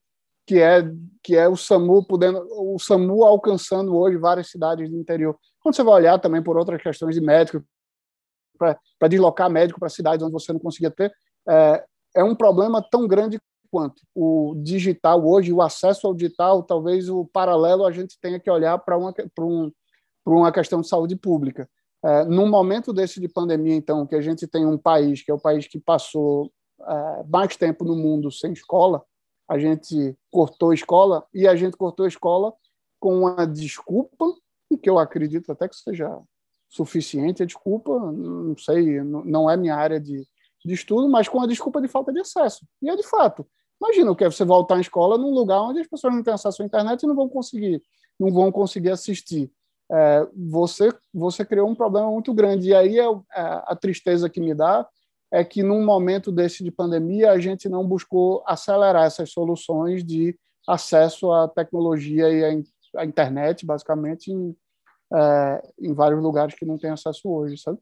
que 0.47 0.59
é 0.59 0.83
que 1.23 1.37
é 1.37 1.49
o 1.49 1.57
SAMU 1.57 2.05
podendo 2.05 2.45
o 2.51 2.79
SAMU 2.79 3.25
alcançando 3.25 3.97
hoje 3.97 4.17
várias 4.17 4.51
cidades 4.51 4.91
do 4.91 4.97
interior. 4.97 5.39
Quando 5.61 5.77
você 5.77 5.83
vai 5.83 5.95
olhar 5.95 6.19
também 6.19 6.43
por 6.43 6.57
outras 6.57 6.83
questões 6.83 7.15
de 7.15 7.21
médico 7.21 7.65
para 8.59 9.09
deslocar 9.09 9.51
médico 9.51 9.79
para 9.79 9.89
cidades 9.89 10.25
onde 10.25 10.33
você 10.33 10.53
não 10.53 10.61
conseguia 10.61 10.91
ter, 10.91 11.13
é, 11.49 11.85
é 12.17 12.25
um 12.25 12.35
problema 12.35 12.83
tão 12.83 13.07
grande 13.07 13.39
quanto 13.71 14.03
o 14.15 14.55
digital 14.63 15.25
hoje, 15.27 15.53
o 15.53 15.63
acesso 15.63 16.07
ao 16.07 16.15
digital, 16.15 16.63
talvez 16.63 17.09
o 17.09 17.25
paralelo 17.25 17.87
a 17.87 17.91
gente 17.91 18.19
tenha 18.21 18.39
que 18.39 18.51
olhar 18.51 18.79
para 18.79 18.99
uma 18.99 19.13
para 19.13 19.45
um, 19.45 19.73
uma 20.27 20.53
questão 20.53 20.81
de 20.81 20.89
saúde 20.89 21.17
pública. 21.17 21.69
É, 22.05 22.25
num 22.25 22.49
momento 22.49 22.93
desse 22.93 23.21
de 23.21 23.29
pandemia, 23.29 23.75
então, 23.75 24.07
que 24.07 24.17
a 24.17 24.21
gente 24.21 24.47
tem 24.47 24.67
um 24.67 24.77
país 24.77 25.23
que 25.23 25.31
é 25.31 25.35
o 25.35 25.39
país 25.39 25.69
que 25.69 25.79
passou 25.79 26.53
é, 26.81 27.25
mais 27.29 27.57
tempo 27.57 27.85
no 27.85 27.97
mundo 27.97 28.31
sem 28.31 28.53
escola, 28.53 29.03
a 29.49 29.59
gente 29.59 30.17
cortou 30.31 30.71
a 30.71 30.75
escola 30.75 31.25
e 31.33 31.47
a 31.47 31.55
gente 31.55 31.77
cortou 31.77 32.05
a 32.05 32.09
escola 32.09 32.53
com 32.99 33.21
uma 33.21 33.47
desculpa, 33.47 34.27
e 34.71 34.79
que 34.79 34.89
eu 34.89 34.99
acredito 34.99 35.51
até 35.53 35.69
que 35.69 35.77
seja 35.77 36.19
suficiente 36.69 37.43
a 37.43 37.47
desculpa, 37.47 37.99
não 38.13 38.57
sei, 38.57 39.03
não 39.03 39.51
é 39.51 39.57
minha 39.57 39.77
área 39.77 40.01
de, 40.01 40.27
de 40.65 40.73
estudo, 40.73 41.09
mas 41.09 41.29
com 41.29 41.41
a 41.41 41.47
desculpa 41.47 41.83
de 41.83 41.89
falta 41.89 42.13
de 42.13 42.21
acesso. 42.21 42.67
E 42.81 42.89
é 42.89 42.97
de 42.97 43.03
fato. 43.03 43.47
Imagina 43.81 44.13
o 44.13 44.17
que 44.17 44.25
é 44.25 44.31
você 44.31 44.45
voltar 44.45 44.77
à 44.77 44.81
escola 44.81 45.19
num 45.19 45.35
lugar 45.35 45.61
onde 45.61 45.81
as 45.81 45.87
pessoas 45.89 46.15
não 46.15 46.23
têm 46.23 46.33
acesso 46.33 46.63
à 46.63 46.65
internet 46.65 47.03
e 47.03 47.07
não 47.07 47.17
vão 47.17 47.29
conseguir, 47.29 47.83
não 48.19 48.33
vão 48.33 48.51
conseguir 48.51 48.91
assistir. 48.91 49.51
É, 49.91 50.27
você, 50.35 50.91
você 51.13 51.45
criou 51.45 51.69
um 51.69 51.75
problema 51.75 52.11
muito 52.11 52.33
grande. 52.33 52.69
E 52.69 52.75
aí 52.75 52.99
é, 52.99 53.05
é 53.05 53.13
a 53.35 53.77
tristeza 53.77 54.31
que 54.31 54.41
me 54.41 54.55
dá 54.55 54.89
é 55.33 55.43
que 55.43 55.63
num 55.63 55.85
momento 55.85 56.31
desse 56.31 56.63
de 56.63 56.71
pandemia 56.71 57.33
a 57.33 57.39
gente 57.39 57.69
não 57.69 57.87
buscou 57.87 58.45
acelerar 58.47 59.07
essas 59.07 59.31
soluções 59.31 60.05
de 60.05 60.39
acesso 60.69 61.33
à 61.33 61.49
tecnologia 61.49 62.29
e 62.31 62.65
à, 62.95 63.05
internet, 63.05 63.65
basicamente, 63.65 64.31
em, 64.31 64.55
é, 65.13 65.63
em 65.81 65.95
vários 65.95 66.23
lugares 66.23 66.55
que 66.55 66.67
não 66.67 66.77
tem 66.77 66.91
acesso 66.91 67.31
hoje, 67.31 67.57
sabe? 67.57 67.79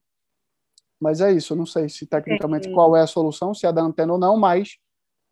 Mas 1.01 1.21
é 1.21 1.33
isso, 1.33 1.55
eu 1.55 1.57
não 1.57 1.67
sei 1.67 1.89
se 1.89 2.07
tecnicamente 2.07 2.71
qual 2.73 2.95
é 2.95 3.03
a 3.03 3.07
solução, 3.07 3.53
se 3.53 3.67
é 3.67 3.73
da 3.73 3.83
antena 3.83 4.13
ou 4.13 4.19
não, 4.19 4.37
mas 4.37 4.77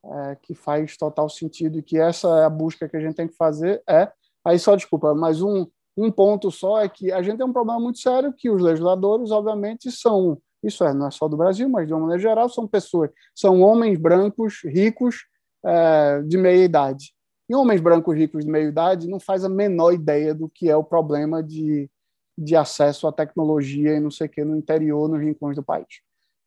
é, 0.05 0.37
que 0.43 0.55
faz 0.55 0.97
total 0.97 1.29
sentido 1.29 1.79
e 1.79 1.83
que 1.83 1.99
essa 1.99 2.29
é 2.41 2.45
a 2.45 2.51
busca 2.51 2.89
que 2.89 2.97
a 2.97 3.01
gente 3.01 3.15
tem 3.15 3.29
que 3.29 3.37
fazer 3.37 3.83
é. 3.89 4.11
Aí 4.45 4.59
só 4.59 4.75
desculpa, 4.75 5.15
mas 5.15 5.43
um, 5.43 5.67
um 5.97 6.11
ponto 6.11 6.51
só 6.51 6.81
é 6.81 6.89
que 6.89 7.13
a 7.13 7.23
gente 7.23 7.37
tem 7.37 7.47
um 7.47 7.53
problema 7.53 7.79
muito 7.79 7.99
sério 7.99 8.33
que 8.33 8.51
os 8.51 8.63
legisladores, 8.63 9.31
obviamente, 9.31 9.91
são, 9.93 10.41
isso 10.63 10.85
é, 10.85 10.93
não 10.93 11.07
é 11.07 11.11
só 11.11 11.29
do 11.29 11.37
Brasil, 11.37 11.69
mas 11.69 11.87
de 11.87 11.93
uma 11.93 12.01
maneira 12.01 12.21
geral, 12.21 12.49
são 12.49 12.67
pessoas, 12.67 13.11
são 13.35 13.61
homens 13.61 13.99
brancos, 13.99 14.61
ricos, 14.65 15.27
é, 15.65 16.23
de 16.23 16.37
meia 16.37 16.65
idade. 16.65 17.13
E 17.49 17.55
homens 17.55 17.81
brancos 17.81 18.17
ricos 18.17 18.45
de 18.45 18.51
meia 18.51 18.69
idade 18.69 19.09
não 19.09 19.19
faz 19.19 19.45
a 19.45 19.49
menor 19.49 19.93
ideia 19.93 20.35
do 20.35 20.49
que 20.49 20.69
é 20.69 20.77
o 20.77 20.85
problema 20.85 21.43
de, 21.43 21.91
de 22.37 22.55
acesso 22.55 23.07
à 23.07 23.13
tecnologia 23.13 23.97
e 23.97 24.01
não 24.01 24.11
sei 24.11 24.27
o 24.27 24.31
que 24.31 24.45
no 24.45 24.57
interior, 24.57 25.09
nos 25.09 25.21
rincões 25.21 25.57
do 25.57 25.63
país. 25.63 25.87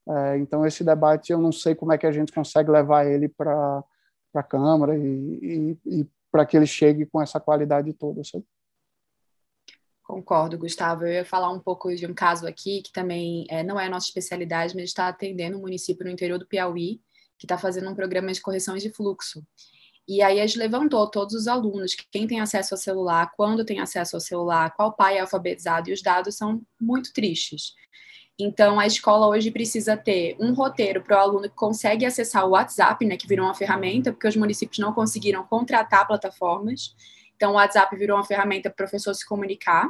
É, 0.08 0.38
então, 0.38 0.65
esse 0.65 0.84
debate, 0.84 1.32
eu 1.32 1.39
não 1.39 1.52
sei 1.52 1.74
como 1.74 1.93
é 1.93 1.97
que 1.97 2.06
a 2.06 2.12
gente 2.12 2.32
consegue 2.32 2.69
levar 2.69 3.06
ele 3.06 3.28
para 3.28 3.84
a 4.34 4.43
Câmara 4.43 4.97
e, 4.97 5.78
e, 5.86 6.02
e 6.02 6.08
para 6.32 6.45
que 6.45 6.56
ele 6.56 6.65
chegue 6.67 7.06
com 7.06 7.21
essa 7.21 7.39
qualidade 7.39 7.91
toda. 7.93 8.24
Sabe? 8.24 8.45
Concordo, 10.12 10.58
Gustavo. 10.58 11.06
Eu 11.06 11.13
ia 11.13 11.26
falar 11.26 11.50
um 11.52 11.60
pouco 11.60 11.95
de 11.95 12.06
um 12.06 12.13
caso 12.13 12.45
aqui 12.45 12.82
que 12.82 12.91
também 12.91 13.45
é, 13.50 13.63
não 13.63 13.80
é 13.80 13.86
a 13.86 13.89
nossa 13.89 14.08
especialidade, 14.08 14.76
mas 14.76 14.89
está 14.89 15.08
atendendo 15.08 15.58
um 15.58 15.62
município 15.62 16.04
no 16.04 16.12
interior 16.12 16.38
do 16.38 16.45
Piauí 16.45 17.00
que 17.39 17.45
está 17.45 17.58
fazendo 17.58 17.89
um 17.89 17.95
programa 17.95 18.30
de 18.30 18.41
correções 18.41 18.84
de 18.84 18.89
fluxo. 18.89 19.41
E 20.06 20.21
aí 20.21 20.41
a 20.41 20.45
gente 20.45 20.60
levantou 20.60 21.10
todos 21.10 21.34
os 21.34 21.47
alunos, 21.47 21.95
quem 22.12 22.28
tem 22.28 22.41
acesso 22.41 22.74
ao 22.74 22.78
celular, 22.78 23.32
quando 23.38 23.63
tem 23.63 23.80
acesso 23.80 24.17
ao 24.17 24.19
celular, 24.19 24.76
qual 24.76 24.91
pai 24.91 25.15
é 25.15 25.21
alfabetizado, 25.21 25.89
e 25.89 25.93
os 25.93 26.02
dados 26.02 26.36
são 26.36 26.62
muito 26.80 27.13
tristes. 27.13 27.74
Então, 28.38 28.82
a 28.82 28.86
escola 28.86 29.28
hoje 29.28 29.50
precisa 29.50 29.95
ter 29.95 30.36
um 30.41 30.54
roteiro 30.54 31.02
para 31.02 31.19
o 31.19 31.21
aluno 31.21 31.43
que 31.43 31.56
consegue 31.56 32.06
acessar 32.06 32.45
o 32.45 32.50
WhatsApp, 32.50 33.06
né, 33.06 33.15
que 33.15 33.28
virou 33.28 33.45
uma 33.45 33.56
ferramenta, 33.56 34.12
porque 34.12 34.28
os 34.28 34.36
municípios 34.36 34.80
não 34.80 34.91
conseguiram 34.91 35.45
contratar 35.45 36.06
plataformas. 36.06 36.93
Então, 37.38 37.54
o 37.54 37.56
WhatsApp 37.56 37.95
virou 37.95 38.17
uma 38.17 38.26
ferramenta 38.26 38.69
para 38.69 38.74
o 38.74 38.78
professor 38.78 39.15
se 39.15 39.26
comunicar. 39.26 39.89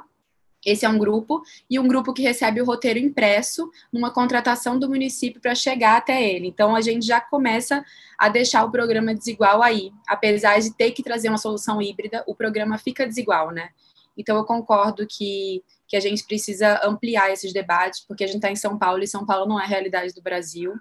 Esse 0.65 0.85
é 0.85 0.89
um 0.89 0.97
grupo, 0.97 1.41
e 1.69 1.79
um 1.79 1.87
grupo 1.87 2.13
que 2.13 2.21
recebe 2.21 2.61
o 2.61 2.65
roteiro 2.65 2.99
impresso 2.99 3.69
numa 3.91 4.11
contratação 4.11 4.77
do 4.77 4.87
município 4.87 5.41
para 5.41 5.55
chegar 5.55 5.97
até 5.97 6.23
ele. 6.23 6.47
Então, 6.47 6.75
a 6.75 6.81
gente 6.81 7.05
já 7.05 7.19
começa 7.19 7.83
a 8.17 8.29
deixar 8.29 8.63
o 8.63 8.71
programa 8.71 9.13
desigual 9.15 9.63
aí. 9.63 9.91
Apesar 10.07 10.59
de 10.59 10.71
ter 10.71 10.91
que 10.91 11.01
trazer 11.01 11.29
uma 11.29 11.37
solução 11.37 11.81
híbrida, 11.81 12.23
o 12.27 12.35
programa 12.35 12.77
fica 12.77 13.07
desigual, 13.07 13.51
né? 13.51 13.69
Então, 14.15 14.37
eu 14.37 14.45
concordo 14.45 15.07
que, 15.07 15.63
que 15.87 15.95
a 15.95 15.99
gente 15.99 16.23
precisa 16.25 16.79
ampliar 16.83 17.31
esses 17.31 17.51
debates, 17.51 18.01
porque 18.01 18.23
a 18.23 18.27
gente 18.27 18.37
está 18.37 18.51
em 18.51 18.55
São 18.55 18.77
Paulo 18.77 19.01
e 19.01 19.07
São 19.07 19.25
Paulo 19.25 19.47
não 19.47 19.59
é 19.59 19.63
a 19.63 19.67
realidade 19.67 20.13
do 20.13 20.21
Brasil. 20.21 20.73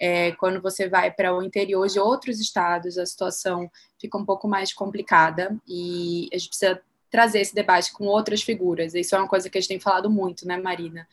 É, 0.00 0.32
quando 0.32 0.62
você 0.62 0.88
vai 0.88 1.10
para 1.10 1.36
o 1.36 1.42
interior 1.42 1.86
de 1.88 1.98
outros 1.98 2.40
estados, 2.40 2.96
a 2.96 3.04
situação 3.04 3.68
fica 4.00 4.16
um 4.16 4.24
pouco 4.24 4.46
mais 4.46 4.72
complicada 4.72 5.54
e 5.66 6.28
a 6.32 6.38
gente 6.38 6.48
precisa 6.48 6.80
trazer 7.10 7.40
esse 7.40 7.54
debate 7.54 7.92
com 7.92 8.04
outras 8.04 8.42
figuras. 8.42 8.94
Isso 8.94 9.14
é 9.14 9.18
uma 9.18 9.28
coisa 9.28 9.48
que 9.48 9.58
a 9.58 9.60
gente 9.60 9.68
tem 9.68 9.80
falado 9.80 10.10
muito, 10.10 10.46
né, 10.46 10.56
Marina? 10.56 11.06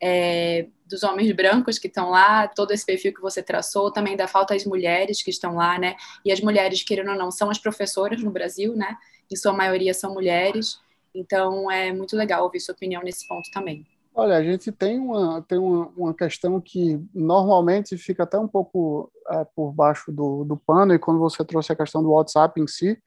É, 0.00 0.66
dos 0.84 1.04
homens 1.04 1.30
brancos 1.32 1.78
que 1.78 1.86
estão 1.86 2.10
lá, 2.10 2.48
todo 2.48 2.72
esse 2.72 2.84
perfil 2.84 3.14
que 3.14 3.20
você 3.20 3.42
traçou, 3.42 3.92
também 3.92 4.16
da 4.16 4.26
falta 4.26 4.52
das 4.54 4.64
mulheres 4.64 5.22
que 5.22 5.30
estão 5.30 5.54
lá, 5.54 5.78
né? 5.78 5.94
E 6.24 6.32
as 6.32 6.40
mulheres, 6.40 6.82
querendo 6.82 7.10
ou 7.10 7.16
não, 7.16 7.30
são 7.30 7.50
as 7.50 7.58
professoras 7.58 8.20
no 8.22 8.30
Brasil, 8.30 8.74
né? 8.74 8.96
Em 9.30 9.36
sua 9.36 9.52
maioria 9.52 9.94
são 9.94 10.12
mulheres. 10.12 10.80
Então 11.14 11.70
é 11.70 11.92
muito 11.92 12.16
legal 12.16 12.42
ouvir 12.42 12.60
sua 12.60 12.74
opinião 12.74 13.02
nesse 13.02 13.28
ponto 13.28 13.48
também. 13.52 13.86
Olha, 14.14 14.36
a 14.36 14.42
gente 14.42 14.70
tem 14.70 14.98
uma, 14.98 15.40
tem 15.42 15.56
uma, 15.56 15.86
uma 15.96 16.14
questão 16.14 16.60
que 16.60 17.00
normalmente 17.14 17.96
fica 17.96 18.24
até 18.24 18.38
um 18.38 18.46
pouco 18.46 19.10
é, 19.30 19.44
por 19.56 19.72
baixo 19.72 20.12
do, 20.12 20.44
do 20.44 20.54
pano, 20.54 20.92
e 20.92 20.98
quando 20.98 21.18
você 21.18 21.42
trouxe 21.42 21.72
a 21.72 21.76
questão 21.76 22.02
do 22.02 22.10
WhatsApp 22.10 22.60
em 22.60 22.66
si, 22.66 22.98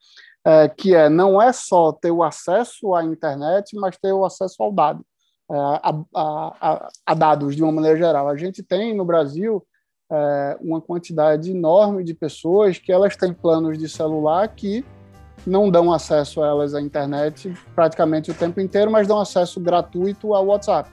é, 0.45 0.69
que 0.69 0.93
é 0.93 1.09
não 1.09 1.41
é 1.41 1.51
só 1.51 1.91
ter 1.91 2.11
o 2.11 2.23
acesso 2.23 2.93
à 2.93 3.03
internet, 3.03 3.75
mas 3.75 3.97
ter 3.97 4.13
o 4.13 4.23
acesso 4.23 4.61
ao 4.61 4.71
dado, 4.71 5.03
é, 5.51 5.55
a, 5.55 5.95
a, 6.15 6.89
a, 7.05 7.13
dados 7.15 7.55
de 7.55 7.63
uma 7.63 7.71
maneira 7.71 7.97
geral. 7.97 8.29
A 8.29 8.37
gente 8.37 8.61
tem 8.61 8.95
no 8.95 9.03
Brasil 9.03 9.65
é, 10.11 10.57
uma 10.61 10.79
quantidade 10.79 11.49
enorme 11.49 12.03
de 12.03 12.13
pessoas 12.13 12.77
que 12.77 12.91
elas 12.91 13.15
têm 13.15 13.33
planos 13.33 13.77
de 13.77 13.89
celular 13.89 14.47
que 14.49 14.85
não 15.45 15.69
dão 15.69 15.91
acesso 15.91 16.41
a 16.43 16.47
elas 16.47 16.73
à 16.73 16.81
internet 16.81 17.53
praticamente 17.73 18.31
o 18.31 18.33
tempo 18.33 18.59
inteiro, 18.59 18.91
mas 18.91 19.07
dão 19.07 19.19
acesso 19.19 19.59
gratuito 19.59 20.33
ao 20.33 20.45
WhatsApp. 20.47 20.89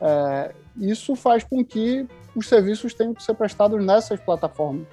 É, 0.00 0.54
isso 0.76 1.14
faz 1.14 1.44
com 1.44 1.62
que 1.64 2.06
os 2.34 2.48
serviços 2.48 2.94
tenham 2.94 3.14
que 3.14 3.22
ser 3.22 3.34
prestados 3.34 3.82
nessas 3.84 4.20
plataformas, 4.20 4.86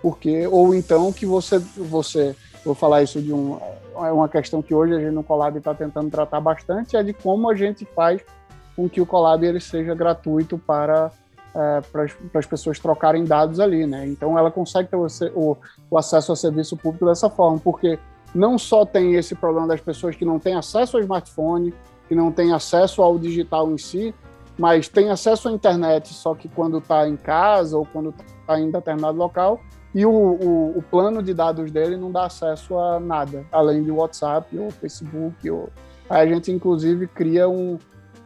porque 0.00 0.46
ou 0.46 0.74
então 0.74 1.12
que 1.12 1.24
você 1.26 1.58
você 1.58 2.34
vou 2.68 2.74
falar 2.74 3.02
isso 3.02 3.20
de 3.20 3.32
um, 3.32 3.58
é 3.96 4.12
uma 4.12 4.28
questão 4.28 4.60
que 4.60 4.74
hoje 4.74 4.94
a 4.94 4.98
gente 4.98 5.12
no 5.12 5.24
Colab 5.24 5.56
está 5.56 5.74
tentando 5.74 6.10
tratar 6.10 6.38
bastante, 6.38 6.96
é 6.96 7.02
de 7.02 7.14
como 7.14 7.48
a 7.48 7.54
gente 7.54 7.86
faz 7.86 8.22
com 8.76 8.88
que 8.88 9.00
o 9.00 9.06
Colab 9.06 9.44
ele 9.44 9.58
seja 9.58 9.94
gratuito 9.94 10.58
para, 10.58 11.10
é, 11.54 11.80
para, 11.90 12.04
as, 12.34 12.46
pessoas 12.46 12.78
trocarem 12.78 13.24
dados 13.24 13.58
ali, 13.58 13.86
né? 13.86 14.06
Então 14.06 14.38
ela 14.38 14.50
consegue 14.50 14.90
ter 14.90 14.96
o, 14.96 15.56
o, 15.90 15.98
acesso 15.98 16.30
ao 16.30 16.36
serviço 16.36 16.76
público 16.76 17.06
dessa 17.06 17.30
forma, 17.30 17.58
porque 17.58 17.98
não 18.34 18.58
só 18.58 18.84
tem 18.84 19.14
esse 19.14 19.34
problema 19.34 19.66
das 19.66 19.80
pessoas 19.80 20.14
que 20.14 20.24
não 20.24 20.38
têm 20.38 20.54
acesso 20.54 20.98
ao 20.98 21.02
smartphone, 21.02 21.72
que 22.06 22.14
não 22.14 22.30
têm 22.30 22.52
acesso 22.52 23.02
ao 23.02 23.18
digital 23.18 23.70
em 23.70 23.78
si, 23.78 24.14
mas 24.58 24.88
tem 24.88 25.08
acesso 25.08 25.48
à 25.48 25.52
internet 25.52 26.12
só 26.12 26.34
que 26.34 26.48
quando 26.48 26.78
está 26.78 27.08
em 27.08 27.16
casa 27.16 27.78
ou 27.78 27.86
quando 27.86 28.14
está 28.40 28.60
em 28.60 28.70
determinado 28.70 29.16
local, 29.16 29.58
e 29.98 30.06
o, 30.06 30.12
o, 30.12 30.78
o, 30.78 30.82
plano 30.82 31.20
de 31.20 31.34
dados 31.34 31.72
dele 31.72 31.96
não 31.96 32.12
dá 32.12 32.26
acesso 32.26 32.78
a 32.78 33.00
nada, 33.00 33.44
além 33.50 33.82
de 33.82 33.90
WhatsApp 33.90 34.56
ou 34.56 34.70
Facebook. 34.70 35.50
Ou... 35.50 35.70
Aí 36.08 36.22
a 36.22 36.32
gente, 36.32 36.52
inclusive, 36.52 37.08
cria 37.08 37.48
um, 37.48 37.76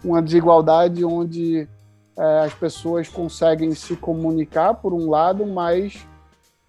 uma 0.04 0.20
desigualdade 0.20 1.02
onde 1.02 1.66
é, 2.14 2.40
as 2.40 2.52
pessoas 2.52 3.08
conseguem 3.08 3.74
se 3.74 3.96
comunicar, 3.96 4.74
por 4.74 4.92
um 4.92 5.08
lado, 5.08 5.46
mas 5.46 6.06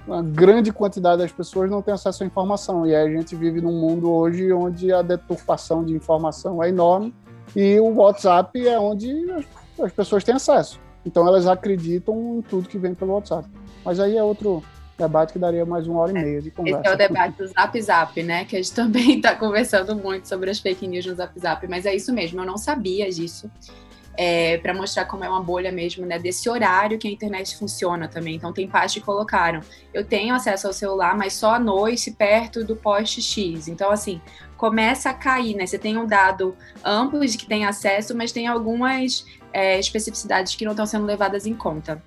uma 0.07 0.23
grande 0.23 0.71
quantidade 0.71 1.21
das 1.21 1.33
pessoas 1.33 1.69
não 1.69 1.81
tem 1.81 1.93
acesso 1.93 2.23
à 2.23 2.25
informação. 2.25 2.87
E 2.87 2.95
aí 2.95 3.05
a 3.05 3.17
gente 3.17 3.35
vive 3.35 3.59
num 3.59 3.77
mundo 3.77 4.09
hoje 4.09 4.53
onde 4.53 4.93
a 4.93 5.01
deturpação 5.01 5.83
de 5.83 5.93
informação 5.93 6.63
é 6.63 6.69
enorme 6.69 7.13
e 7.53 7.77
o 7.77 7.93
WhatsApp 7.95 8.65
é 8.65 8.79
onde 8.79 9.11
as, 9.31 9.45
as 9.81 9.91
pessoas 9.91 10.23
têm 10.23 10.35
acesso. 10.35 10.79
Então 11.05 11.27
elas 11.27 11.45
acreditam 11.45 12.37
em 12.37 12.41
tudo 12.41 12.69
que 12.69 12.77
vem 12.77 12.95
pelo 12.95 13.15
WhatsApp. 13.15 13.49
Mas 13.83 13.99
aí 13.99 14.15
é 14.15 14.23
outro, 14.23 14.63
debate 14.97 15.33
que 15.33 15.39
daria 15.39 15.65
mais 15.65 15.87
uma 15.87 15.99
hora 15.99 16.11
e 16.11 16.13
meia 16.13 16.41
de 16.41 16.51
conversa. 16.51 16.81
Esse 16.81 16.89
é 16.89 16.93
o 16.93 16.97
debate 16.97 17.37
do 17.37 17.47
Zap 17.47 17.81
Zap, 17.81 18.23
né? 18.23 18.45
Que 18.45 18.55
a 18.55 18.61
gente 18.61 18.73
também 18.75 19.17
está 19.17 19.35
conversando 19.35 19.95
muito 19.95 20.27
sobre 20.27 20.49
as 20.49 20.59
fake 20.59 20.87
news 20.87 21.05
no 21.05 21.15
Zap 21.15 21.37
Zap. 21.39 21.67
Mas 21.67 21.85
é 21.85 21.95
isso 21.95 22.13
mesmo, 22.13 22.41
eu 22.41 22.45
não 22.45 22.57
sabia 22.57 23.09
disso. 23.09 23.49
É, 24.15 24.59
para 24.59 24.75
mostrar 24.75 25.05
como 25.05 25.23
é 25.23 25.29
uma 25.29 25.41
bolha 25.41 25.71
mesmo, 25.71 26.05
né? 26.05 26.19
Desse 26.19 26.47
horário 26.47 26.99
que 26.99 27.07
a 27.07 27.11
internet 27.11 27.57
funciona 27.57 28.07
também. 28.07 28.35
Então 28.35 28.53
tem 28.53 28.67
pais 28.67 28.93
que 28.93 29.01
colocaram. 29.01 29.61
Eu 29.91 30.05
tenho 30.05 30.35
acesso 30.35 30.67
ao 30.67 30.73
celular, 30.73 31.17
mas 31.17 31.33
só 31.33 31.55
à 31.55 31.59
noite, 31.59 32.11
perto 32.11 32.63
do 32.63 32.75
poste 32.75 33.23
X. 33.23 33.67
Então, 33.67 33.89
assim, 33.89 34.21
começa 34.55 35.09
a 35.09 35.13
cair, 35.15 35.55
né? 35.55 35.65
Você 35.65 35.79
tem 35.79 35.97
um 35.97 36.05
dado 36.05 36.55
amplo 36.83 37.25
de 37.25 37.37
que 37.39 37.47
tem 37.47 37.65
acesso, 37.65 38.15
mas 38.15 38.31
tem 38.31 38.45
algumas 38.45 39.25
é, 39.51 39.79
especificidades 39.79 40.55
que 40.55 40.63
não 40.63 40.73
estão 40.73 40.85
sendo 40.85 41.05
levadas 41.05 41.47
em 41.47 41.55
conta. 41.55 41.99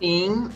Sim, 0.00 0.48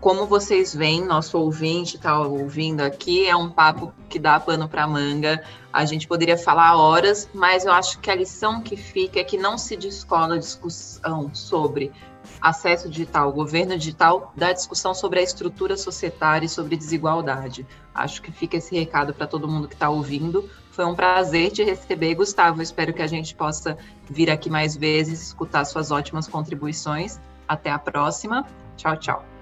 como 0.00 0.26
vocês 0.26 0.74
veem, 0.74 1.04
nosso 1.04 1.38
ouvinte 1.38 1.96
está 1.96 2.20
ouvindo 2.20 2.80
aqui, 2.82 3.26
é 3.26 3.34
um 3.34 3.50
papo 3.50 3.92
que 4.08 4.18
dá 4.18 4.38
pano 4.38 4.68
para 4.68 4.86
manga. 4.86 5.42
A 5.72 5.84
gente 5.84 6.06
poderia 6.06 6.38
falar 6.38 6.76
horas, 6.76 7.28
mas 7.34 7.64
eu 7.64 7.72
acho 7.72 7.98
que 7.98 8.10
a 8.10 8.14
lição 8.14 8.60
que 8.60 8.76
fica 8.76 9.18
é 9.20 9.24
que 9.24 9.36
não 9.36 9.58
se 9.58 9.76
descola 9.76 10.36
a 10.36 10.38
discussão 10.38 11.30
sobre 11.34 11.92
acesso 12.40 12.88
digital, 12.88 13.32
governo 13.32 13.76
digital, 13.76 14.32
da 14.36 14.52
discussão 14.52 14.94
sobre 14.94 15.18
a 15.18 15.22
estrutura 15.22 15.76
societária 15.76 16.46
e 16.46 16.48
sobre 16.48 16.76
desigualdade. 16.76 17.66
Acho 17.94 18.22
que 18.22 18.30
fica 18.30 18.56
esse 18.56 18.78
recado 18.78 19.12
para 19.12 19.26
todo 19.26 19.48
mundo 19.48 19.66
que 19.66 19.74
está 19.74 19.90
ouvindo. 19.90 20.48
Foi 20.70 20.84
um 20.84 20.94
prazer 20.94 21.50
te 21.50 21.64
receber, 21.64 22.14
Gustavo. 22.14 22.62
Espero 22.62 22.94
que 22.94 23.02
a 23.02 23.06
gente 23.08 23.34
possa 23.34 23.76
vir 24.08 24.30
aqui 24.30 24.48
mais 24.48 24.76
vezes, 24.76 25.20
escutar 25.22 25.64
suas 25.64 25.90
ótimas 25.90 26.28
contribuições. 26.28 27.18
Até 27.48 27.70
a 27.70 27.78
próxima. 27.78 28.46
Tchau, 28.76 28.96
tchau. 28.96 29.37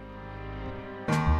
thank 1.07 1.31
you 1.31 1.36